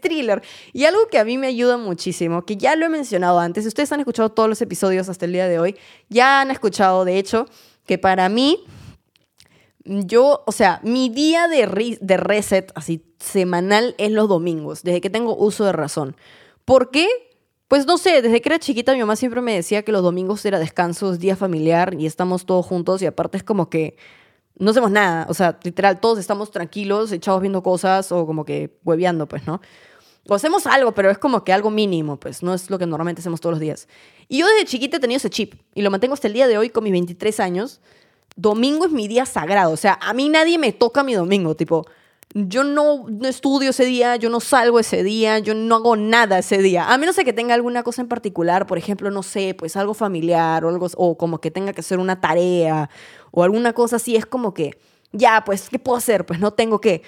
thriller. 0.00 0.42
Y 0.72 0.86
algo 0.86 1.06
que 1.08 1.18
a 1.18 1.24
mí 1.24 1.38
me 1.38 1.46
ayuda 1.46 1.76
muchísimo, 1.76 2.44
que 2.44 2.56
ya 2.56 2.74
lo 2.74 2.86
he 2.86 2.88
mencionado 2.88 3.38
antes, 3.38 3.66
ustedes 3.66 3.92
han 3.92 4.00
escuchado 4.00 4.30
todos 4.30 4.48
los 4.48 4.60
episodios 4.62 5.08
hasta 5.08 5.24
el 5.24 5.32
día 5.32 5.46
de 5.46 5.58
hoy, 5.58 5.76
ya 6.08 6.40
han 6.40 6.50
escuchado, 6.50 7.04
de 7.04 7.18
hecho, 7.18 7.46
que 7.86 7.98
para 7.98 8.28
mí 8.28 8.64
yo, 9.84 10.42
o 10.46 10.52
sea, 10.52 10.80
mi 10.82 11.10
día 11.10 11.46
de, 11.48 11.98
de, 12.00 12.16
reset 12.16 12.72
así 12.74 13.04
semanal 13.18 13.94
es 13.98 14.10
los 14.10 14.28
domingos, 14.28 14.82
desde 14.82 15.00
que 15.00 15.10
tengo 15.10 15.36
uso 15.36 15.64
de 15.64 15.72
razón. 15.72 16.16
¿Por 16.64 16.90
qué? 16.90 17.06
Pues 17.68 17.86
no 17.86 17.96
sé, 17.96 18.20
desde 18.20 18.40
que 18.42 18.48
era 18.48 18.58
chiquita 18.58 18.92
mi 18.92 19.00
mamá 19.00 19.16
siempre 19.16 19.40
me 19.40 19.54
decía 19.54 19.82
que 19.82 19.92
los 19.92 20.02
domingos 20.02 20.44
era 20.44 20.58
descansos, 20.58 21.18
día 21.18 21.34
familiar 21.34 21.94
y 21.98 22.06
estamos 22.06 22.44
todos 22.44 22.66
juntos 22.66 23.00
y 23.02 23.06
aparte 23.06 23.38
es 23.38 23.42
como 23.42 23.70
que 23.70 23.96
no 24.58 24.70
hacemos 24.70 24.90
nada, 24.90 25.26
o 25.28 25.34
sea, 25.34 25.58
literal, 25.64 25.98
todos 25.98 26.18
estamos 26.18 26.50
tranquilos, 26.50 27.10
echados 27.10 27.40
viendo 27.40 27.62
cosas 27.62 28.12
o 28.12 28.26
como 28.26 28.44
que 28.44 28.78
hueveando, 28.84 29.26
pues, 29.26 29.46
¿no? 29.46 29.60
O 30.28 30.34
hacemos 30.34 30.66
algo, 30.66 30.92
pero 30.92 31.10
es 31.10 31.18
como 31.18 31.42
que 31.44 31.52
algo 31.52 31.70
mínimo, 31.70 32.18
pues, 32.18 32.42
no 32.42 32.54
es 32.54 32.70
lo 32.70 32.78
que 32.78 32.86
normalmente 32.86 33.20
hacemos 33.20 33.40
todos 33.40 33.54
los 33.54 33.60
días. 33.60 33.88
Y 34.28 34.38
yo 34.38 34.46
desde 34.46 34.66
chiquita 34.66 34.98
he 34.98 35.00
tenido 35.00 35.16
ese 35.16 35.30
chip 35.30 35.54
y 35.74 35.82
lo 35.82 35.90
mantengo 35.90 36.14
hasta 36.14 36.28
el 36.28 36.34
día 36.34 36.46
de 36.46 36.56
hoy 36.58 36.70
con 36.70 36.84
mis 36.84 36.92
23 36.92 37.40
años. 37.40 37.80
Domingo 38.36 38.86
es 38.86 38.92
mi 38.92 39.08
día 39.08 39.26
sagrado, 39.26 39.72
o 39.72 39.76
sea, 39.76 39.98
a 40.00 40.12
mí 40.14 40.28
nadie 40.28 40.58
me 40.58 40.72
toca 40.72 41.02
mi 41.02 41.14
domingo, 41.14 41.56
tipo, 41.56 41.86
yo 42.34 42.64
no, 42.64 43.06
estudio 43.22 43.70
ese 43.70 43.84
día, 43.84 44.16
yo 44.16 44.28
no 44.28 44.40
salgo 44.40 44.80
ese 44.80 45.04
día, 45.04 45.38
yo 45.38 45.54
no 45.54 45.76
hago 45.76 45.96
nada 45.96 46.38
ese 46.40 46.58
día. 46.58 46.92
A 46.92 46.98
menos 46.98 47.14
de 47.14 47.24
que 47.24 47.32
tenga 47.32 47.54
alguna 47.54 47.84
cosa 47.84 48.02
en 48.02 48.08
particular, 48.08 48.66
por 48.66 48.76
ejemplo, 48.76 49.10
no 49.12 49.22
sé, 49.22 49.54
pues 49.54 49.76
algo 49.76 49.94
familiar 49.94 50.64
o 50.64 50.68
algo, 50.68 50.88
o 50.96 51.16
como 51.16 51.40
que 51.40 51.52
tenga 51.52 51.72
que 51.72 51.80
hacer 51.80 52.00
una 52.00 52.20
tarea 52.20 52.90
o 53.30 53.44
alguna 53.44 53.72
cosa 53.72 53.96
así, 53.96 54.16
es 54.16 54.26
como 54.26 54.52
que, 54.52 54.78
ya, 55.12 55.44
pues, 55.44 55.68
¿qué 55.68 55.78
puedo 55.78 55.96
hacer? 55.96 56.26
Pues 56.26 56.40
no 56.40 56.52
tengo 56.52 56.80
que. 56.80 57.02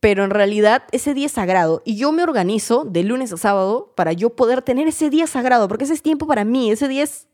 Pero 0.00 0.24
en 0.24 0.30
realidad 0.30 0.84
ese 0.92 1.14
día 1.14 1.26
es 1.26 1.32
sagrado 1.32 1.80
y 1.84 1.96
yo 1.96 2.12
me 2.12 2.24
organizo 2.24 2.84
de 2.84 3.04
lunes 3.04 3.32
a 3.32 3.36
sábado 3.36 3.92
para 3.96 4.12
yo 4.12 4.30
poder 4.30 4.60
tener 4.60 4.88
ese 4.88 5.08
día 5.08 5.26
sagrado, 5.26 5.68
porque 5.68 5.84
ese 5.84 5.94
es 5.94 6.02
tiempo 6.02 6.26
para 6.26 6.44
mí, 6.44 6.70
ese 6.70 6.88
día 6.88 7.04
es 7.04 7.28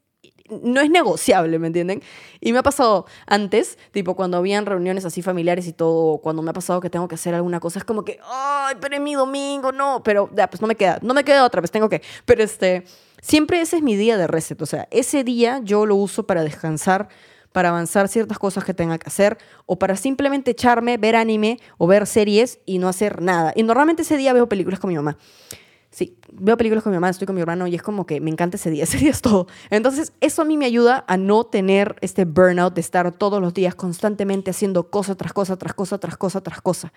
no 0.62 0.80
es 0.80 0.90
negociable, 0.90 1.58
¿me 1.58 1.68
entienden? 1.68 2.02
Y 2.40 2.52
me 2.52 2.58
ha 2.58 2.62
pasado 2.62 3.06
antes, 3.26 3.78
tipo 3.92 4.14
cuando 4.16 4.36
habían 4.36 4.66
reuniones 4.66 5.04
así 5.04 5.22
familiares 5.22 5.66
y 5.66 5.72
todo, 5.72 6.18
cuando 6.18 6.42
me 6.42 6.50
ha 6.50 6.54
pasado 6.54 6.80
que 6.80 6.90
tengo 6.90 7.08
que 7.08 7.14
hacer 7.14 7.34
alguna 7.34 7.60
cosa, 7.60 7.78
es 7.78 7.84
como 7.84 8.04
que, 8.04 8.18
ay, 8.24 8.76
pero 8.80 8.94
es 8.94 9.00
mi 9.00 9.14
domingo, 9.14 9.72
no, 9.72 10.02
pero 10.02 10.30
ya, 10.34 10.48
pues 10.48 10.60
no 10.60 10.68
me 10.68 10.74
queda, 10.74 10.98
no 11.02 11.14
me 11.14 11.24
queda 11.24 11.44
otra, 11.44 11.60
vez 11.60 11.70
tengo 11.70 11.88
que, 11.88 12.02
pero 12.24 12.42
este, 12.42 12.84
siempre 13.20 13.60
ese 13.60 13.76
es 13.76 13.82
mi 13.82 13.96
día 13.96 14.16
de 14.16 14.26
reset, 14.26 14.60
o 14.60 14.66
sea, 14.66 14.88
ese 14.90 15.24
día 15.24 15.60
yo 15.62 15.86
lo 15.86 15.96
uso 15.96 16.26
para 16.26 16.42
descansar, 16.42 17.08
para 17.52 17.70
avanzar 17.70 18.08
ciertas 18.08 18.38
cosas 18.38 18.64
que 18.64 18.74
tenga 18.74 18.98
que 18.98 19.08
hacer 19.08 19.38
o 19.66 19.78
para 19.78 19.96
simplemente 19.96 20.52
echarme, 20.52 20.96
ver 20.98 21.16
anime 21.16 21.58
o 21.78 21.86
ver 21.86 22.06
series 22.06 22.60
y 22.64 22.78
no 22.78 22.88
hacer 22.88 23.20
nada. 23.22 23.52
Y 23.56 23.62
normalmente 23.62 24.02
ese 24.02 24.16
día 24.16 24.32
veo 24.32 24.48
películas 24.48 24.78
con 24.78 24.88
mi 24.88 24.96
mamá. 24.96 25.16
Sí, 25.90 26.16
veo 26.32 26.56
películas 26.56 26.84
con 26.84 26.92
mi 26.92 26.96
mamá, 26.96 27.10
estoy 27.10 27.26
con 27.26 27.34
mi 27.34 27.40
hermano 27.40 27.66
y 27.66 27.74
es 27.74 27.82
como 27.82 28.06
que 28.06 28.20
me 28.20 28.30
encanta 28.30 28.56
ese 28.56 28.70
día, 28.70 28.84
ese 28.84 28.98
día 28.98 29.10
es 29.10 29.22
todo. 29.22 29.48
Entonces, 29.70 30.12
eso 30.20 30.42
a 30.42 30.44
mí 30.44 30.56
me 30.56 30.64
ayuda 30.64 31.04
a 31.08 31.16
no 31.16 31.44
tener 31.44 31.96
este 32.00 32.24
burnout 32.24 32.74
de 32.74 32.80
estar 32.80 33.10
todos 33.12 33.40
los 33.40 33.54
días 33.54 33.74
constantemente 33.74 34.50
haciendo 34.50 34.88
cosa 34.90 35.16
tras 35.16 35.32
cosa, 35.32 35.56
tras 35.56 35.74
cosa, 35.74 35.98
tras 35.98 36.16
cosa, 36.16 36.40
tras 36.42 36.60
cosa. 36.60 36.92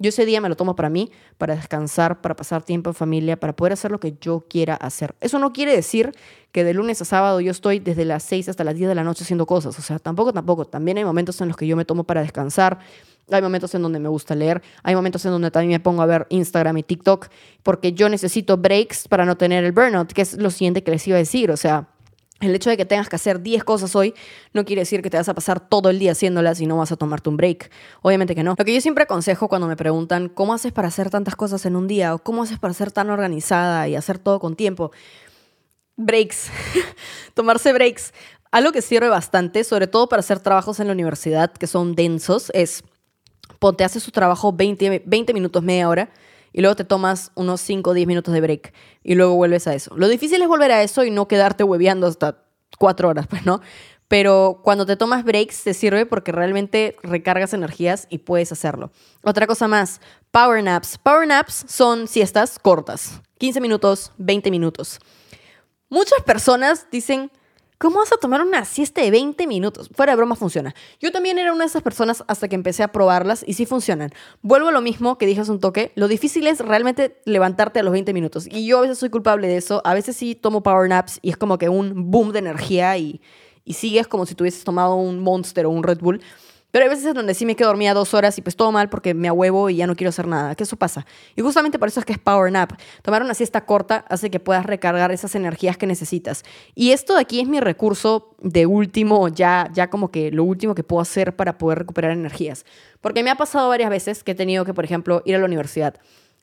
Yo 0.00 0.10
ese 0.10 0.24
día 0.24 0.40
me 0.40 0.48
lo 0.48 0.56
tomo 0.56 0.76
para 0.76 0.88
mí, 0.90 1.10
para 1.38 1.56
descansar, 1.56 2.20
para 2.20 2.36
pasar 2.36 2.62
tiempo 2.62 2.90
en 2.90 2.94
familia, 2.94 3.38
para 3.38 3.56
poder 3.56 3.72
hacer 3.72 3.90
lo 3.90 3.98
que 3.98 4.16
yo 4.20 4.46
quiera 4.48 4.74
hacer. 4.74 5.16
Eso 5.20 5.40
no 5.40 5.52
quiere 5.52 5.74
decir 5.74 6.12
que 6.52 6.62
de 6.62 6.72
lunes 6.72 7.02
a 7.02 7.04
sábado 7.04 7.40
yo 7.40 7.50
estoy 7.50 7.80
desde 7.80 8.04
las 8.04 8.22
6 8.22 8.48
hasta 8.48 8.62
las 8.62 8.76
10 8.76 8.88
de 8.88 8.94
la 8.94 9.02
noche 9.02 9.24
haciendo 9.24 9.44
cosas. 9.46 9.76
O 9.76 9.82
sea, 9.82 9.98
tampoco, 9.98 10.32
tampoco. 10.32 10.66
También 10.66 10.98
hay 10.98 11.04
momentos 11.04 11.40
en 11.40 11.48
los 11.48 11.56
que 11.56 11.66
yo 11.66 11.76
me 11.76 11.84
tomo 11.84 12.04
para 12.04 12.22
descansar, 12.22 12.78
hay 13.30 13.42
momentos 13.42 13.74
en 13.74 13.82
donde 13.82 13.98
me 13.98 14.08
gusta 14.08 14.34
leer, 14.34 14.62
hay 14.82 14.94
momentos 14.94 15.24
en 15.24 15.32
donde 15.32 15.50
también 15.50 15.72
me 15.72 15.80
pongo 15.80 16.02
a 16.02 16.06
ver 16.06 16.26
Instagram 16.30 16.78
y 16.78 16.82
TikTok, 16.82 17.28
porque 17.62 17.92
yo 17.92 18.08
necesito 18.08 18.56
breaks 18.56 19.08
para 19.08 19.24
no 19.24 19.36
tener 19.36 19.64
el 19.64 19.72
burnout, 19.72 20.12
que 20.12 20.22
es 20.22 20.38
lo 20.38 20.50
siguiente 20.50 20.82
que 20.82 20.92
les 20.92 21.06
iba 21.06 21.16
a 21.16 21.18
decir, 21.18 21.50
o 21.50 21.56
sea, 21.56 21.88
el 22.40 22.54
hecho 22.54 22.70
de 22.70 22.76
que 22.76 22.84
tengas 22.84 23.08
que 23.08 23.16
hacer 23.16 23.42
10 23.42 23.64
cosas 23.64 23.96
hoy 23.96 24.14
no 24.52 24.64
quiere 24.64 24.82
decir 24.82 25.02
que 25.02 25.10
te 25.10 25.16
vas 25.16 25.28
a 25.28 25.34
pasar 25.34 25.60
todo 25.60 25.90
el 25.90 25.98
día 25.98 26.12
haciéndolas 26.12 26.60
y 26.60 26.66
no 26.66 26.76
vas 26.76 26.92
a 26.92 26.96
tomarte 26.96 27.28
un 27.28 27.36
break. 27.36 27.70
Obviamente 28.02 28.34
que 28.34 28.44
no. 28.44 28.54
Lo 28.56 28.64
que 28.64 28.74
yo 28.74 28.80
siempre 28.80 29.04
aconsejo 29.04 29.48
cuando 29.48 29.66
me 29.66 29.76
preguntan 29.76 30.28
cómo 30.28 30.54
haces 30.54 30.72
para 30.72 30.88
hacer 30.88 31.10
tantas 31.10 31.34
cosas 31.34 31.66
en 31.66 31.74
un 31.74 31.88
día 31.88 32.14
o 32.14 32.18
cómo 32.18 32.44
haces 32.44 32.58
para 32.58 32.74
ser 32.74 32.92
tan 32.92 33.10
organizada 33.10 33.88
y 33.88 33.96
hacer 33.96 34.18
todo 34.18 34.38
con 34.38 34.54
tiempo. 34.54 34.92
Breaks. 35.96 36.50
Tomarse 37.34 37.72
breaks. 37.72 38.12
Algo 38.50 38.72
que 38.72 38.82
sirve 38.82 39.08
bastante, 39.08 39.64
sobre 39.64 39.88
todo 39.88 40.08
para 40.08 40.20
hacer 40.20 40.38
trabajos 40.40 40.80
en 40.80 40.86
la 40.86 40.92
universidad 40.92 41.52
que 41.52 41.66
son 41.66 41.94
densos, 41.94 42.50
es 42.54 42.82
ponte, 43.58 43.84
haces 43.84 44.02
su 44.02 44.10
trabajo 44.10 44.52
20, 44.52 45.02
20 45.04 45.34
minutos, 45.34 45.62
media 45.62 45.88
hora 45.88 46.10
y 46.52 46.60
luego 46.60 46.76
te 46.76 46.84
tomas 46.84 47.32
unos 47.34 47.60
5 47.60 47.90
o 47.90 47.94
10 47.94 48.06
minutos 48.06 48.34
de 48.34 48.40
break 48.40 48.72
y 49.02 49.14
luego 49.14 49.34
vuelves 49.34 49.66
a 49.66 49.74
eso. 49.74 49.96
Lo 49.96 50.08
difícil 50.08 50.42
es 50.42 50.48
volver 50.48 50.72
a 50.72 50.82
eso 50.82 51.04
y 51.04 51.10
no 51.10 51.28
quedarte 51.28 51.64
hueveando 51.64 52.06
hasta 52.06 52.42
4 52.78 53.08
horas, 53.08 53.26
pues, 53.26 53.44
¿no? 53.46 53.60
Pero 54.08 54.62
cuando 54.64 54.86
te 54.86 54.96
tomas 54.96 55.22
breaks 55.22 55.64
te 55.64 55.74
sirve 55.74 56.06
porque 56.06 56.32
realmente 56.32 56.96
recargas 57.02 57.52
energías 57.52 58.06
y 58.08 58.18
puedes 58.18 58.50
hacerlo. 58.52 58.90
Otra 59.22 59.46
cosa 59.46 59.68
más, 59.68 60.00
power 60.30 60.64
naps. 60.64 60.96
Power 60.96 61.28
naps 61.28 61.66
son 61.68 62.08
siestas 62.08 62.58
cortas, 62.58 63.20
15 63.38 63.60
minutos, 63.60 64.12
20 64.16 64.50
minutos. 64.50 64.98
Muchas 65.90 66.22
personas 66.22 66.86
dicen, 66.90 67.30
¿Cómo 67.78 68.00
vas 68.00 68.12
a 68.12 68.16
tomar 68.16 68.42
una 68.42 68.64
siesta 68.64 69.02
de 69.02 69.12
20 69.12 69.46
minutos? 69.46 69.88
Fuera 69.94 70.10
de 70.10 70.16
broma 70.16 70.34
funciona. 70.34 70.74
Yo 70.98 71.12
también 71.12 71.38
era 71.38 71.52
una 71.52 71.62
de 71.62 71.68
esas 71.68 71.82
personas 71.82 72.24
hasta 72.26 72.48
que 72.48 72.56
empecé 72.56 72.82
a 72.82 72.90
probarlas 72.90 73.44
y 73.46 73.52
sí 73.54 73.66
funcionan. 73.66 74.10
Vuelvo 74.42 74.66
a 74.66 74.72
lo 74.72 74.80
mismo 74.80 75.16
que 75.16 75.26
dije 75.26 75.42
hace 75.42 75.52
un 75.52 75.60
toque. 75.60 75.92
Lo 75.94 76.08
difícil 76.08 76.48
es 76.48 76.58
realmente 76.58 77.20
levantarte 77.24 77.78
a 77.78 77.84
los 77.84 77.92
20 77.92 78.12
minutos. 78.12 78.48
Y 78.50 78.66
yo 78.66 78.78
a 78.78 78.80
veces 78.80 78.98
soy 78.98 79.10
culpable 79.10 79.46
de 79.46 79.58
eso. 79.58 79.80
A 79.84 79.94
veces 79.94 80.16
sí 80.16 80.34
tomo 80.34 80.64
power 80.64 80.88
naps 80.88 81.20
y 81.22 81.30
es 81.30 81.36
como 81.36 81.56
que 81.56 81.68
un 81.68 82.10
boom 82.10 82.32
de 82.32 82.40
energía 82.40 82.98
y, 82.98 83.20
y 83.64 83.74
sigues 83.74 84.08
como 84.08 84.26
si 84.26 84.34
tuvieses 84.34 84.64
tomado 84.64 84.96
un 84.96 85.20
Monster 85.20 85.66
o 85.66 85.70
un 85.70 85.84
Red 85.84 86.00
Bull. 86.00 86.20
Pero 86.70 86.84
hay 86.84 86.90
veces 86.90 87.06
en 87.06 87.14
donde 87.14 87.32
sí 87.32 87.46
me 87.46 87.56
quedo 87.56 87.68
dormida 87.68 87.94
dos 87.94 88.12
horas 88.12 88.36
y 88.36 88.42
pues 88.42 88.54
todo 88.54 88.70
mal 88.72 88.90
porque 88.90 89.14
me 89.14 89.28
ahuevo 89.28 89.70
y 89.70 89.76
ya 89.76 89.86
no 89.86 89.96
quiero 89.96 90.10
hacer 90.10 90.26
nada. 90.26 90.54
Que 90.54 90.64
eso 90.64 90.76
pasa. 90.76 91.06
Y 91.34 91.40
justamente 91.40 91.78
por 91.78 91.88
eso 91.88 92.00
es 92.00 92.06
que 92.06 92.12
es 92.12 92.18
Power 92.18 92.52
Nap. 92.52 92.72
Tomar 93.02 93.22
una 93.22 93.32
siesta 93.32 93.64
corta 93.64 94.04
hace 94.08 94.30
que 94.30 94.38
puedas 94.38 94.66
recargar 94.66 95.10
esas 95.10 95.34
energías 95.34 95.78
que 95.78 95.86
necesitas. 95.86 96.44
Y 96.74 96.90
esto 96.90 97.14
de 97.14 97.20
aquí 97.20 97.40
es 97.40 97.48
mi 97.48 97.60
recurso 97.60 98.34
de 98.42 98.66
último, 98.66 99.28
ya, 99.28 99.70
ya 99.72 99.88
como 99.88 100.10
que 100.10 100.30
lo 100.30 100.44
último 100.44 100.74
que 100.74 100.84
puedo 100.84 101.00
hacer 101.00 101.34
para 101.36 101.56
poder 101.56 101.78
recuperar 101.78 102.10
energías. 102.10 102.66
Porque 103.00 103.22
me 103.22 103.30
ha 103.30 103.36
pasado 103.36 103.68
varias 103.70 103.88
veces 103.88 104.22
que 104.22 104.32
he 104.32 104.34
tenido 104.34 104.66
que, 104.66 104.74
por 104.74 104.84
ejemplo, 104.84 105.22
ir 105.24 105.36
a 105.36 105.38
la 105.38 105.46
universidad. 105.46 105.94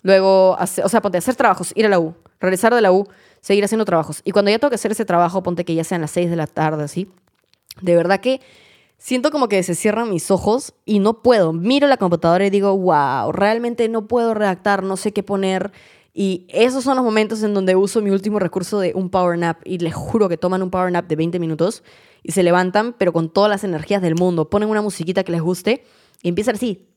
Luego, 0.01 0.51
o 0.55 0.89
sea, 0.89 1.01
ponte, 1.01 1.20
hacer 1.20 1.36
trabajos, 1.36 1.72
ir 1.75 1.86
a 1.86 1.89
la 1.89 2.00
U, 2.00 2.15
regresar 2.39 2.74
de 2.74 2.82
la 2.82 2.91
U, 2.91 3.08
seguir 3.41 3.63
haciendo 3.63 3.86
trabajos. 3.86 4.22
Y 4.24 4.32
cuando 4.32 4.50
ya 4.50 4.58
tengo 4.58 4.70
que 4.70 4.75
hacer 4.75 4.91
ese 4.91 5.05
trabajo, 5.05 5.44
ponte 5.44 5.65
que 5.65 5.75
ya 5.75 5.84
sean 5.84 6.01
las 6.01 6.12
6 6.12 6.29
de 6.32 6.36
la 6.36 6.48
tarde, 6.48 6.84
así. 6.84 7.10
De 7.82 7.96
verdad 7.96 8.20
que 8.20 8.39
siento 8.97 9.31
como 9.31 9.47
que 9.47 9.61
se 9.63 9.75
cierran 9.75 10.09
mis 10.09 10.31
ojos 10.31 10.73
y 10.85 10.99
no 10.99 11.21
puedo. 11.21 11.53
Miro 11.53 11.87
la 11.87 11.97
computadora 11.97 12.45
y 12.45 12.49
digo, 12.49 12.77
wow, 12.77 13.31
realmente 13.31 13.87
no 13.89 14.07
puedo 14.07 14.33
redactar, 14.33 14.83
no 14.83 14.97
sé 14.97 15.11
qué 15.11 15.23
poner. 15.23 15.71
Y 16.13 16.45
esos 16.49 16.83
son 16.83 16.95
los 16.95 17.03
momentos 17.03 17.43
en 17.43 17.53
donde 17.53 17.75
uso 17.75 18.01
mi 18.01 18.09
último 18.09 18.39
recurso 18.39 18.79
de 18.79 18.93
un 18.95 19.09
power 19.09 19.37
nap. 19.37 19.59
Y 19.65 19.79
les 19.79 19.93
juro 19.93 20.29
que 20.29 20.37
toman 20.37 20.63
un 20.63 20.69
power 20.69 20.91
nap 20.91 21.07
de 21.07 21.15
20 21.15 21.39
minutos 21.39 21.83
y 22.23 22.31
se 22.31 22.41
levantan, 22.41 22.93
pero 22.97 23.11
con 23.13 23.29
todas 23.29 23.49
las 23.49 23.63
energías 23.63 24.01
del 24.01 24.15
mundo. 24.15 24.49
Ponen 24.49 24.69
una 24.69 24.81
musiquita 24.81 25.23
que 25.23 25.31
les 25.31 25.41
guste 25.41 25.83
y 26.23 26.29
empiezan 26.29 26.55
así, 26.55 26.87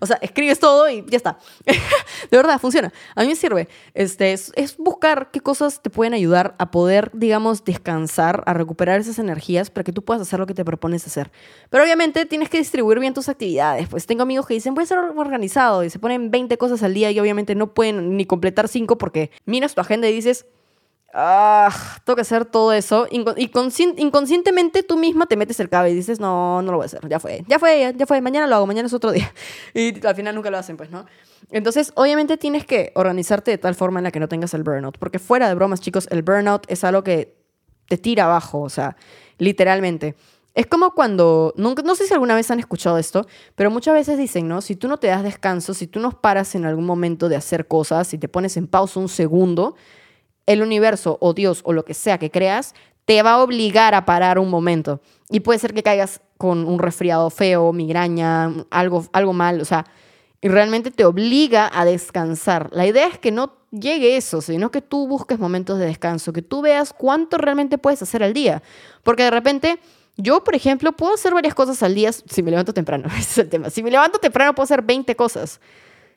o 0.00 0.06
sea, 0.06 0.16
escribes 0.22 0.58
todo 0.58 0.88
y 0.88 1.04
ya 1.08 1.16
está. 1.16 1.38
de 1.64 2.36
verdad, 2.36 2.58
funciona. 2.60 2.92
A 3.14 3.22
mí 3.22 3.28
me 3.28 3.36
sirve. 3.36 3.68
Este, 3.94 4.32
es, 4.32 4.76
buscar 4.78 5.30
qué 5.30 5.40
cosas 5.40 5.82
te 5.82 5.90
pueden 5.90 6.14
ayudar 6.14 6.54
a 6.58 6.70
poder, 6.70 7.10
digamos, 7.14 7.64
descansar, 7.64 8.42
a 8.46 8.54
recuperar 8.54 9.00
esas 9.00 9.18
energías 9.18 9.70
para 9.70 9.84
que 9.84 9.92
tú 9.92 10.02
puedas 10.02 10.22
hacer 10.22 10.40
lo 10.40 10.46
que 10.46 10.54
te 10.54 10.64
propones 10.64 11.06
hacer. 11.06 11.30
Pero 11.70 11.84
obviamente 11.84 12.26
tienes 12.26 12.48
que 12.48 12.58
distribuir 12.58 12.98
bien 12.98 13.14
tus 13.14 13.28
actividades. 13.28 13.88
Pues 13.88 14.06
tengo 14.06 14.22
amigos 14.22 14.46
que 14.46 14.54
dicen, 14.54 14.74
voy 14.74 14.84
a 14.84 14.86
ser 14.86 14.98
organizado 14.98 15.84
y 15.84 15.90
se 15.90 15.98
ponen 15.98 16.30
20 16.30 16.58
cosas 16.58 16.82
al 16.82 16.94
día 16.94 17.10
y 17.10 17.20
obviamente 17.20 17.54
no 17.54 17.72
pueden 17.72 18.16
ni 18.16 18.26
completar 18.26 18.68
5 18.68 18.98
porque 18.98 19.30
miras 19.44 19.74
tu 19.74 19.80
agenda 19.80 20.08
y 20.08 20.12
dices, 20.12 20.46
ah, 21.14 21.70
tengo 22.04 22.16
que 22.16 22.22
hacer 22.22 22.44
todo 22.44 22.72
eso. 22.72 23.06
y 23.10 23.24
inconscientemente 23.96 24.82
tú 24.82 24.96
misma 24.96 25.26
te 25.26 25.36
metes 25.36 25.60
el 25.60 25.68
cable 25.68 25.90
y 25.90 25.94
dices, 25.94 26.20
no, 26.20 26.62
no 26.62 26.70
lo 26.70 26.78
voy 26.78 26.84
a 26.84 26.86
hacer, 26.86 27.08
ya 27.08 27.20
fue, 27.20 27.44
ya 27.48 27.58
fue, 27.58 27.94
ya 27.96 28.06
fue, 28.06 28.20
mañana 28.20 28.46
lo 28.46 28.56
hago, 28.56 28.66
mañana 28.66 28.86
es 28.86 28.92
otro 28.92 29.12
día. 29.12 29.32
Y 29.74 30.04
al 30.06 30.14
final 30.14 30.34
nunca 30.34 30.50
lo 30.50 30.58
hacen, 30.58 30.76
pues, 30.76 30.90
¿no? 30.90 31.06
Entonces, 31.50 31.92
obviamente 31.96 32.36
tienes 32.36 32.64
que 32.64 32.92
organizarte 32.94 33.50
de 33.50 33.58
tal 33.58 33.74
forma 33.74 34.00
en 34.00 34.04
la 34.04 34.10
que 34.10 34.20
no 34.20 34.28
tengas 34.28 34.54
el 34.54 34.62
burnout. 34.62 34.98
Porque 34.98 35.18
fuera 35.18 35.48
de 35.48 35.54
bromas, 35.54 35.80
chicos, 35.80 36.06
el 36.10 36.22
burnout 36.22 36.64
es 36.68 36.84
algo 36.84 37.02
que 37.02 37.34
te 37.88 37.98
tira 37.98 38.24
abajo, 38.24 38.60
o 38.60 38.68
sea, 38.68 38.96
literalmente. 39.38 40.14
Es 40.54 40.66
como 40.66 40.92
cuando, 40.92 41.54
nunca, 41.56 41.82
no 41.82 41.94
sé 41.94 42.06
si 42.06 42.12
alguna 42.12 42.34
vez 42.34 42.50
han 42.50 42.58
escuchado 42.58 42.98
esto, 42.98 43.26
pero 43.54 43.70
muchas 43.70 43.94
veces 43.94 44.18
dicen, 44.18 44.48
¿no? 44.48 44.60
Si 44.60 44.76
tú 44.76 44.88
no 44.88 44.98
te 44.98 45.06
das 45.06 45.22
descanso, 45.22 45.74
si 45.74 45.86
tú 45.86 46.00
no 46.00 46.20
paras 46.20 46.54
en 46.54 46.64
algún 46.66 46.86
momento 46.86 47.28
de 47.28 47.36
hacer 47.36 47.68
cosas, 47.68 48.08
si 48.08 48.18
te 48.18 48.28
pones 48.28 48.56
en 48.56 48.66
pausa 48.66 49.00
un 49.00 49.08
segundo, 49.08 49.76
el 50.50 50.62
universo 50.62 51.16
o 51.20 51.32
Dios 51.32 51.60
o 51.64 51.72
lo 51.72 51.84
que 51.84 51.94
sea 51.94 52.18
que 52.18 52.32
creas 52.32 52.74
te 53.04 53.22
va 53.22 53.34
a 53.34 53.42
obligar 53.42 53.94
a 53.94 54.04
parar 54.04 54.38
un 54.40 54.50
momento. 54.50 55.00
Y 55.28 55.40
puede 55.40 55.60
ser 55.60 55.72
que 55.72 55.84
caigas 55.84 56.20
con 56.38 56.66
un 56.66 56.80
resfriado 56.80 57.30
feo, 57.30 57.72
migraña, 57.72 58.52
algo, 58.70 59.06
algo 59.12 59.32
mal, 59.32 59.60
o 59.60 59.64
sea, 59.64 59.86
y 60.40 60.48
realmente 60.48 60.90
te 60.90 61.04
obliga 61.04 61.70
a 61.72 61.84
descansar. 61.84 62.68
La 62.72 62.84
idea 62.84 63.06
es 63.06 63.18
que 63.18 63.30
no 63.30 63.58
llegue 63.70 64.16
eso, 64.16 64.40
sino 64.40 64.72
que 64.72 64.82
tú 64.82 65.06
busques 65.06 65.38
momentos 65.38 65.78
de 65.78 65.86
descanso, 65.86 66.32
que 66.32 66.42
tú 66.42 66.62
veas 66.62 66.92
cuánto 66.92 67.38
realmente 67.38 67.78
puedes 67.78 68.02
hacer 68.02 68.24
al 68.24 68.32
día. 68.32 68.60
Porque 69.04 69.22
de 69.22 69.30
repente, 69.30 69.78
yo, 70.16 70.42
por 70.42 70.56
ejemplo, 70.56 70.90
puedo 70.92 71.14
hacer 71.14 71.32
varias 71.32 71.54
cosas 71.54 71.80
al 71.84 71.94
día 71.94 72.10
si 72.12 72.42
me 72.42 72.50
levanto 72.50 72.74
temprano. 72.74 73.08
Ese 73.18 73.20
es 73.20 73.38
el 73.38 73.48
tema. 73.48 73.70
Si 73.70 73.84
me 73.84 73.90
levanto 73.92 74.18
temprano, 74.18 74.52
puedo 74.52 74.64
hacer 74.64 74.82
20 74.82 75.14
cosas. 75.14 75.60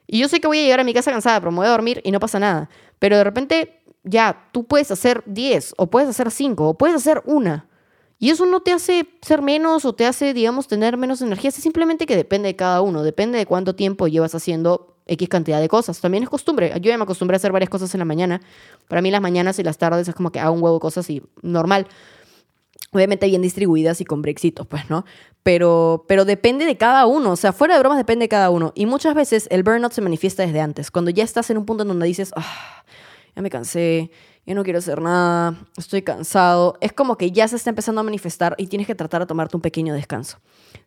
Y 0.08 0.20
yo 0.20 0.28
sé 0.28 0.40
que 0.40 0.48
voy 0.48 0.60
a 0.60 0.64
llegar 0.64 0.80
a 0.80 0.84
mi 0.84 0.94
casa 0.94 1.12
cansada, 1.12 1.40
pero 1.40 1.52
me 1.52 1.58
voy 1.58 1.68
a 1.68 1.72
dormir 1.72 2.02
y 2.04 2.12
no 2.12 2.20
pasa 2.20 2.40
nada. 2.40 2.70
Pero 3.00 3.18
de 3.18 3.24
repente 3.24 3.83
ya, 4.04 4.50
tú 4.52 4.66
puedes 4.66 4.92
hacer 4.92 5.24
10 5.26 5.76
o 5.78 5.88
puedes 5.88 6.10
hacer 6.10 6.30
5 6.30 6.70
o 6.70 6.78
puedes 6.78 6.96
hacer 6.96 7.22
una. 7.26 7.68
Y 8.20 8.30
eso 8.30 8.46
no 8.46 8.62
te 8.62 8.72
hace 8.72 9.08
ser 9.22 9.42
menos 9.42 9.86
o 9.86 9.94
te 9.94 10.06
hace, 10.06 10.34
digamos, 10.34 10.68
tener 10.68 10.96
menos 10.98 11.22
energía. 11.22 11.50
Es 11.50 11.56
simplemente 11.56 12.06
que 12.06 12.16
depende 12.16 12.48
de 12.48 12.56
cada 12.56 12.82
uno. 12.82 13.04
Depende 13.04 13.38
de 13.38 13.46
cuánto 13.46 13.76
tiempo 13.76 14.08
llevas 14.08 14.34
haciendo 14.34 14.96
X 15.08 15.28
cantidad 15.28 15.60
de 15.60 15.68
cosas. 15.68 16.00
También 16.00 16.24
es 16.24 16.30
costumbre. 16.30 16.72
Yo 16.76 16.90
ya 16.90 16.98
me 16.98 17.04
acostumbré 17.04 17.36
a 17.36 17.38
hacer 17.38 17.52
varias 17.52 17.70
cosas 17.70 17.94
en 17.94 18.00
la 18.00 18.06
mañana. 18.06 18.42
Para 18.88 19.02
mí 19.02 19.12
las 19.12 19.22
mañanas 19.22 19.60
y 19.60 19.64
las 19.64 19.78
tardes 19.78 20.08
es 20.08 20.16
como 20.16 20.32
que 20.32 20.40
hago 20.40 20.54
un 20.54 20.64
huevo 20.64 20.78
de 20.78 20.82
cosas 20.82 21.10
y 21.10 21.22
normal. 21.42 21.88
Obviamente 22.92 23.26
bien 23.26 23.42
distribuidas 23.42 24.00
y 24.02 24.06
con 24.06 24.22
brexitos, 24.22 24.68
pues, 24.68 24.90
¿no? 24.90 25.04
Pero, 25.42 26.06
pero 26.08 26.26
depende 26.26 26.66
de 26.66 26.78
cada 26.78 27.06
uno. 27.06 27.32
O 27.32 27.36
sea, 27.36 27.52
fuera 27.52 27.74
de 27.74 27.80
bromas 27.80 27.98
depende 27.98 28.24
de 28.24 28.30
cada 28.30 28.52
uno. 28.52 28.72
Y 28.76 28.86
muchas 28.86 29.16
veces 29.16 29.48
el 29.50 29.64
burnout 29.64 29.92
se 29.92 30.02
manifiesta 30.02 30.44
desde 30.46 30.62
antes. 30.62 30.92
Cuando 30.92 31.12
ya 31.12 31.24
estás 31.24 31.50
en 31.50 31.58
un 31.58 31.66
punto 31.66 31.82
en 31.82 31.90
donde 31.90 32.06
dices, 32.06 32.32
ah, 32.36 32.84
ya 33.36 33.42
me 33.42 33.50
cansé, 33.50 34.12
ya 34.46 34.54
no 34.54 34.64
quiero 34.64 34.80
hacer 34.80 35.02
nada, 35.02 35.56
estoy 35.78 36.02
cansado. 36.02 36.78
Es 36.82 36.94
como 36.94 37.18
que 37.18 37.32
ya 37.32 37.48
se 37.48 37.56
está 37.56 37.70
empezando 37.70 38.02
a 38.02 38.04
manifestar 38.04 38.56
y 38.58 38.68
tienes 38.68 38.88
que 38.88 38.96
tratar 38.96 39.22
de 39.22 39.28
tomarte 39.28 39.58
un 39.58 39.62
pequeño 39.62 39.94
descanso 39.94 40.40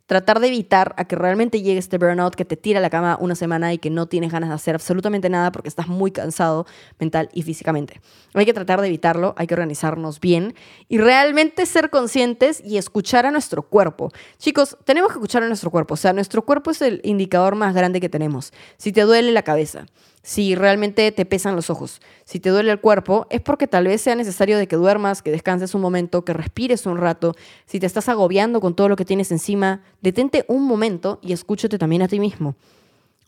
tratar 0.06 0.40
de 0.40 0.46
evitar 0.46 0.94
a 0.96 1.04
que 1.04 1.16
realmente 1.16 1.62
llegue 1.62 1.78
este 1.78 1.98
burnout 1.98 2.34
que 2.34 2.44
te 2.44 2.56
tira 2.56 2.80
la 2.80 2.90
cama 2.90 3.18
una 3.20 3.34
semana 3.34 3.72
y 3.72 3.78
que 3.78 3.90
no 3.90 4.06
tienes 4.06 4.32
ganas 4.32 4.48
de 4.48 4.54
hacer 4.54 4.74
absolutamente 4.76 5.28
nada 5.28 5.52
porque 5.52 5.68
estás 5.68 5.88
muy 5.88 6.10
cansado 6.10 6.66
mental 6.98 7.28
y 7.32 7.42
físicamente. 7.42 8.00
Hay 8.34 8.46
que 8.46 8.54
tratar 8.54 8.80
de 8.80 8.86
evitarlo, 8.86 9.34
hay 9.36 9.46
que 9.46 9.54
organizarnos 9.54 10.20
bien 10.20 10.54
y 10.88 10.98
realmente 10.98 11.66
ser 11.66 11.90
conscientes 11.90 12.62
y 12.64 12.78
escuchar 12.78 13.26
a 13.26 13.30
nuestro 13.30 13.62
cuerpo. 13.62 14.12
Chicos, 14.38 14.76
tenemos 14.84 15.10
que 15.10 15.18
escuchar 15.18 15.42
a 15.42 15.48
nuestro 15.48 15.70
cuerpo, 15.70 15.94
o 15.94 15.96
sea, 15.96 16.12
nuestro 16.12 16.42
cuerpo 16.42 16.70
es 16.70 16.82
el 16.82 17.00
indicador 17.04 17.56
más 17.56 17.74
grande 17.74 18.00
que 18.00 18.08
tenemos. 18.08 18.52
Si 18.76 18.92
te 18.92 19.02
duele 19.02 19.32
la 19.32 19.42
cabeza, 19.42 19.86
si 20.26 20.56
realmente 20.56 21.12
te 21.12 21.24
pesan 21.24 21.54
los 21.54 21.70
ojos, 21.70 22.00
si 22.24 22.40
te 22.40 22.50
duele 22.50 22.72
el 22.72 22.80
cuerpo, 22.80 23.28
es 23.30 23.40
porque 23.40 23.68
tal 23.68 23.84
vez 23.84 24.00
sea 24.00 24.16
necesario 24.16 24.58
de 24.58 24.66
que 24.66 24.74
duermas, 24.74 25.22
que 25.22 25.30
descanses 25.30 25.72
un 25.72 25.80
momento, 25.80 26.24
que 26.24 26.32
respires 26.32 26.84
un 26.84 26.98
rato, 26.98 27.36
si 27.64 27.78
te 27.78 27.86
estás 27.86 28.08
agobiando 28.08 28.60
con 28.60 28.74
todo 28.74 28.88
lo 28.88 28.96
que 28.96 29.04
tienes 29.04 29.30
encima, 29.30 29.82
detente 30.06 30.44
un 30.46 30.62
momento 30.62 31.18
y 31.20 31.32
escúchate 31.32 31.78
también 31.78 32.00
a 32.00 32.06
ti 32.06 32.20
mismo. 32.20 32.54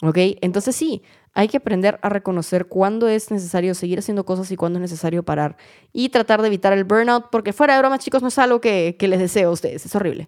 ¿Ok? 0.00 0.16
Entonces 0.40 0.76
sí, 0.76 1.02
hay 1.34 1.48
que 1.48 1.56
aprender 1.56 1.98
a 2.02 2.08
reconocer 2.08 2.66
cuándo 2.66 3.08
es 3.08 3.32
necesario 3.32 3.74
seguir 3.74 3.98
haciendo 3.98 4.24
cosas 4.24 4.52
y 4.52 4.56
cuándo 4.56 4.78
es 4.78 4.82
necesario 4.82 5.24
parar. 5.24 5.56
Y 5.92 6.10
tratar 6.10 6.40
de 6.40 6.46
evitar 6.46 6.72
el 6.72 6.84
burnout, 6.84 7.30
porque 7.32 7.52
fuera 7.52 7.74
de 7.74 7.80
broma, 7.80 7.98
chicos, 7.98 8.22
no 8.22 8.28
es 8.28 8.38
algo 8.38 8.60
que, 8.60 8.94
que 8.96 9.08
les 9.08 9.18
deseo 9.18 9.48
a 9.48 9.52
ustedes, 9.52 9.84
es 9.86 9.94
horrible. 9.96 10.26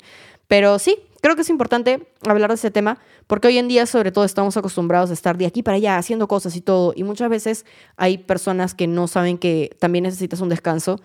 Pero 0.49 0.80
sí, 0.80 0.99
creo 1.21 1.37
que 1.37 1.42
es 1.42 1.50
importante 1.50 2.09
hablar 2.26 2.50
de 2.50 2.57
ese 2.57 2.73
tema, 2.73 2.99
porque 3.28 3.47
hoy 3.47 3.59
en 3.59 3.69
día 3.69 3.87
sobre 3.87 4.11
todo 4.11 4.25
estamos 4.25 4.57
acostumbrados 4.57 5.11
a 5.11 5.12
estar 5.12 5.38
de 5.38 5.47
aquí 5.47 5.62
para 5.62 5.76
allá 5.76 5.99
haciendo 5.99 6.26
cosas 6.26 6.57
y 6.57 6.61
todo, 6.61 6.92
y 6.97 7.04
muchas 7.04 7.30
veces 7.30 7.64
hay 7.97 8.19
personas 8.19 8.75
que 8.75 8.88
no 8.88 9.07
saben 9.07 9.38
que 9.38 9.76
también 9.78 10.02
necesitas 10.02 10.40
un 10.40 10.49
descanso 10.49 11.00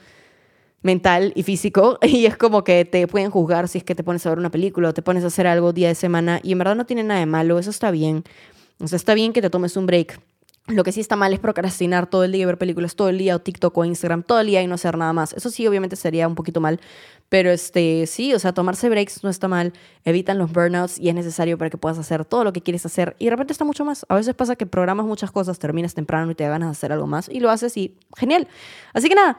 mental 0.85 1.33
y 1.35 1.41
físico 1.41 1.97
y 2.03 2.27
es 2.27 2.37
como 2.37 2.63
que 2.63 2.85
te 2.85 3.07
pueden 3.07 3.31
juzgar 3.31 3.67
si 3.67 3.79
es 3.79 3.83
que 3.83 3.95
te 3.95 4.03
pones 4.03 4.25
a 4.25 4.29
ver 4.29 4.39
una 4.39 4.51
película 4.51 4.89
o 4.89 4.93
te 4.93 5.01
pones 5.01 5.23
a 5.23 5.27
hacer 5.27 5.47
algo 5.47 5.73
día 5.73 5.87
de 5.87 5.95
semana 5.95 6.39
y 6.43 6.51
en 6.51 6.59
verdad 6.59 6.75
no 6.75 6.85
tiene 6.85 7.03
nada 7.03 7.19
de 7.19 7.25
malo, 7.25 7.59
eso 7.59 7.71
está 7.71 7.91
bien. 7.91 8.23
O 8.79 8.87
sea, 8.87 8.97
está 8.97 9.13
bien 9.15 9.33
que 9.33 9.41
te 9.41 9.49
tomes 9.49 9.75
un 9.77 9.87
break. 9.87 10.21
Lo 10.67 10.83
que 10.83 10.91
sí 10.91 10.99
está 10.99 11.15
mal 11.15 11.31
es 11.31 11.39
procrastinar 11.39 12.07
todo 12.07 12.23
el 12.23 12.31
día, 12.31 12.45
ver 12.45 12.57
películas 12.57 12.95
todo 12.95 13.09
el 13.09 13.19
día, 13.19 13.35
o 13.35 13.39
TikTok 13.39 13.77
o 13.77 13.85
Instagram 13.85 14.23
todo 14.23 14.39
el 14.39 14.47
día 14.47 14.63
y 14.63 14.67
no 14.67 14.75
hacer 14.75 14.97
nada 14.97 15.13
más. 15.13 15.33
Eso 15.33 15.51
sí, 15.51 15.65
obviamente 15.67 15.95
sería 15.95 16.27
un 16.27 16.33
poquito 16.33 16.59
mal. 16.59 16.79
Pero 17.29 17.51
este, 17.51 18.07
sí, 18.07 18.33
o 18.33 18.39
sea, 18.39 18.51
tomarse 18.53 18.89
breaks 18.89 19.23
no 19.23 19.29
está 19.29 19.47
mal. 19.47 19.73
Evitan 20.05 20.39
los 20.39 20.51
burnouts 20.51 20.99
y 20.99 21.09
es 21.09 21.15
necesario 21.15 21.57
para 21.57 21.69
que 21.69 21.77
puedas 21.77 21.99
hacer 21.99 22.25
todo 22.25 22.43
lo 22.43 22.51
que 22.51 22.61
quieres 22.61 22.83
hacer. 22.85 23.15
Y 23.19 23.25
de 23.25 23.31
repente 23.31 23.53
está 23.53 23.63
mucho 23.63 23.85
más. 23.85 24.05
A 24.09 24.15
veces 24.15 24.33
pasa 24.33 24.55
que 24.55 24.65
programas 24.65 25.05
muchas 25.05 25.31
cosas, 25.31 25.59
terminas 25.59 25.93
temprano 25.93 26.31
y 26.31 26.35
te 26.35 26.47
ganas 26.47 26.69
de 26.69 26.71
hacer 26.71 26.91
algo 26.91 27.05
más 27.05 27.29
y 27.29 27.39
lo 27.39 27.51
haces 27.51 27.77
y 27.77 27.95
genial. 28.17 28.47
Así 28.93 29.07
que 29.07 29.13
nada, 29.13 29.37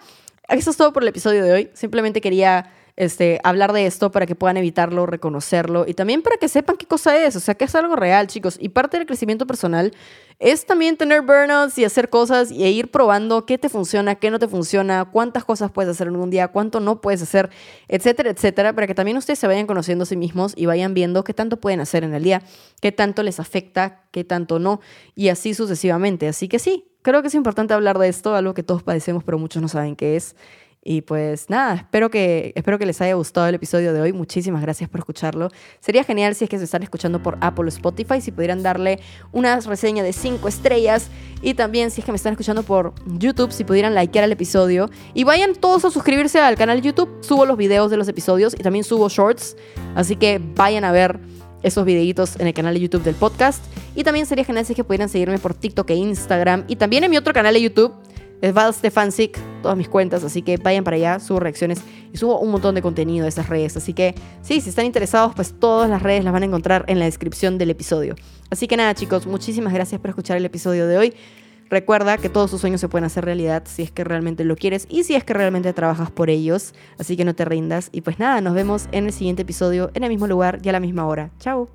eso 0.49 0.71
es 0.71 0.76
todo 0.76 0.93
por 0.93 1.03
el 1.03 1.09
episodio 1.09 1.45
de 1.45 1.53
hoy. 1.53 1.71
Simplemente 1.75 2.21
quería 2.21 2.71
este, 2.97 3.41
hablar 3.45 3.73
de 3.73 3.87
esto 3.87 4.11
para 4.11 4.26
que 4.26 4.35
puedan 4.35 4.57
evitarlo, 4.57 5.05
reconocerlo 5.07 5.85
y 5.87 5.95
también 5.95 6.23
para 6.23 6.38
que 6.38 6.49
sepan 6.49 6.76
qué 6.76 6.87
cosa 6.87 7.17
es, 7.19 7.37
o 7.37 7.41
sea, 7.41 7.55
que 7.55 7.65
es 7.65 7.75
algo 7.75 7.95
real, 7.95 8.26
chicos. 8.26 8.57
Y 8.61 8.71
parte 8.71 8.97
del 8.97 9.07
crecimiento 9.07 9.47
personal 9.47 9.93
es 10.38 10.67
también 10.67 10.97
tener 10.97 11.23
burnouts 11.23 11.79
y 11.79 11.85
hacer 11.85 12.09
cosas 12.11 12.50
y 12.50 12.65
ir 12.65 12.91
probando 12.91 13.47
qué 13.47 13.59
te 13.59 13.69
funciona, 13.69 14.15
qué 14.15 14.31
no 14.31 14.38
te 14.38 14.49
funciona, 14.49 15.05
cuántas 15.05 15.45
cosas 15.45 15.71
puedes 15.71 15.91
hacer 15.91 16.09
en 16.09 16.17
un 16.17 16.31
día, 16.31 16.49
cuánto 16.49 16.81
no 16.81 17.00
puedes 17.00 17.23
hacer, 17.23 17.50
etcétera, 17.88 18.31
etcétera, 18.31 18.73
para 18.73 18.87
que 18.87 18.95
también 18.95 19.17
ustedes 19.17 19.38
se 19.38 19.47
vayan 19.47 19.67
conociendo 19.67 20.03
a 20.05 20.07
sí 20.07 20.17
mismos 20.17 20.55
y 20.57 20.67
vayan 20.67 20.95
viendo 20.95 21.23
qué 21.25 21.35
tanto 21.35 21.59
pueden 21.59 21.81
hacer 21.81 22.03
en 22.03 22.15
el 22.15 22.23
día, 22.23 22.43
qué 22.81 22.93
tanto 22.93 23.23
les 23.23 23.41
afecta, 23.41 24.05
qué 24.11 24.25
tanto 24.25 24.59
no, 24.59 24.81
y 25.15 25.29
así 25.29 25.55
sucesivamente. 25.55 26.29
Así 26.29 26.49
que 26.49 26.59
sí, 26.59 26.85
creo 27.03 27.23
que 27.23 27.29
es 27.29 27.35
importante 27.35 27.75
hablar 27.75 27.99
de 27.99 28.09
esto, 28.09 28.35
algo 28.35 28.55
que 28.55 28.62
todos 28.62 28.83
padecemos, 28.83 29.23
pero 29.25 29.38
muchos 29.38 29.62
no 29.62 29.69
saben 29.69 29.97
qué 29.97 30.17
es. 30.17 30.35
Y 30.88 31.02
pues 31.02 31.50
nada, 31.50 31.75
espero 31.75 32.11
que, 32.11 32.52
espero 32.55 32.78
que 32.78 32.87
les 32.87 33.00
haya 33.00 33.14
gustado 33.14 33.49
el 33.49 33.57
episodio 33.57 33.93
de 33.93 34.00
hoy. 34.00 34.12
Muchísimas 34.12 34.62
gracias 34.62 34.88
por 34.88 35.00
escucharlo. 35.00 35.50
Sería 35.81 36.05
genial 36.05 36.37
si 36.37 36.45
es 36.45 36.50
que 36.50 36.59
se 36.59 36.64
están 36.64 36.85
escuchando 36.85 37.21
por 37.21 37.37
Apple 37.40 37.64
o 37.64 37.69
Spotify, 37.69 38.21
si 38.21 38.31
pudieran 38.31 38.62
darle 38.62 39.00
una 39.33 39.59
reseña 39.59 40.05
de 40.05 40.12
5 40.12 40.47
estrellas. 40.47 41.09
Y 41.43 41.55
también 41.55 41.90
si 41.90 42.02
es 42.02 42.05
que 42.05 42.12
me 42.12 42.16
están 42.16 42.35
escuchando 42.35 42.62
por 42.62 42.95
YouTube, 43.19 43.50
si 43.50 43.64
pudieran 43.64 43.97
likear 43.97 44.23
el 44.26 44.31
episodio. 44.31 44.88
Y 45.12 45.25
vayan 45.25 45.57
todos 45.57 45.85
a 45.85 45.90
suscribirse 45.90 46.38
al 46.38 46.55
canal 46.55 46.81
YouTube. 46.81 47.19
Subo 47.21 47.47
los 47.47 47.57
videos 47.57 47.90
de 47.90 47.97
los 47.97 48.07
episodios 48.07 48.55
y 48.55 48.62
también 48.62 48.85
subo 48.85 49.09
shorts. 49.09 49.57
Así 49.97 50.14
que 50.14 50.40
vayan 50.55 50.85
a 50.85 50.93
ver 50.93 51.19
esos 51.64 51.85
videitos 51.85 52.38
en 52.38 52.47
el 52.47 52.55
canal 52.55 52.75
de 52.75 52.81
YouTube 52.81 53.02
del 53.02 53.16
podcast. 53.16 53.61
Y 53.97 54.05
también 54.05 54.25
sería 54.26 54.45
genial 54.45 54.64
si 54.64 54.75
es 54.75 54.76
que 54.76 54.85
pudieran 54.85 55.09
seguirme 55.09 55.40
por 55.40 55.52
TikTok 55.52 55.90
e 55.90 55.97
Instagram. 55.97 56.62
Y 56.69 56.76
también 56.76 57.02
en 57.02 57.11
mi 57.11 57.16
otro 57.16 57.33
canal 57.33 57.55
de 57.55 57.62
YouTube 57.62 57.93
Val 58.52 58.73
Stefancic, 58.73 59.38
todas 59.62 59.76
mis 59.76 59.88
cuentas, 59.88 60.23
así 60.25 60.43
que 60.43 60.57
vayan 60.57 60.85
para 60.85 60.97
allá, 60.97 61.19
subo 61.19 61.40
reacciones 61.40 61.81
y 62.12 62.16
subo 62.16 62.38
un 62.38 62.50
montón 62.50 62.75
de 62.75 62.83
contenido 62.83 63.25
de 63.25 63.28
esas 63.28 63.49
redes. 63.49 63.76
Así 63.76 63.93
que 63.93 64.14
sí, 64.43 64.61
si 64.61 64.69
están 64.69 64.87
interesados, 64.87 65.35
pues 65.35 65.55
todas 65.59 65.90
las 65.90 66.02
redes 66.02 66.25
las 66.25 66.33
van 66.33 66.43
a 66.43 66.47
encontrar 66.47 66.85
en 66.88 66.99
la 66.99 67.07
descripción 67.07 67.59
del 67.59 67.71
episodio. 67.71 68.14
Así 68.50 68.69
que 68.69 68.76
nada, 68.76 68.95
chicos, 68.95 69.26
muchísimas 69.26 69.73
gracias 69.73 70.00
por 70.00 70.11
escuchar 70.11 70.37
el 70.37 70.45
episodio 70.45 70.87
de 70.87 70.99
hoy. 70.99 71.14
Recuerda 71.69 72.16
que 72.16 72.28
todos 72.28 72.50
tus 72.50 72.61
sueños 72.61 72.81
se 72.81 72.88
pueden 72.88 73.05
hacer 73.05 73.25
realidad 73.25 73.64
si 73.66 73.83
es 73.83 73.90
que 73.90 74.05
realmente 74.05 74.45
lo 74.45 74.55
quieres 74.55 74.87
y 74.88 75.02
si 75.02 75.16
es 75.16 75.25
que 75.25 75.35
realmente 75.35 75.73
trabajas 75.73 76.11
por 76.11 76.31
ellos. 76.31 76.75
Así 76.99 77.16
que 77.16 77.25
no 77.25 77.35
te 77.35 77.45
rindas. 77.45 77.88
Y 77.90 78.02
pues 78.02 78.19
nada, 78.19 78.40
nos 78.40 78.55
vemos 78.55 78.88
en 78.93 79.07
el 79.07 79.12
siguiente 79.12 79.43
episodio, 79.43 79.90
en 79.95 80.05
el 80.05 80.11
mismo 80.11 80.28
lugar 80.28 80.61
y 80.62 80.69
a 80.69 80.73
la 80.73 80.81
misma 80.81 81.07
hora. 81.07 81.31
Chao. 81.40 81.69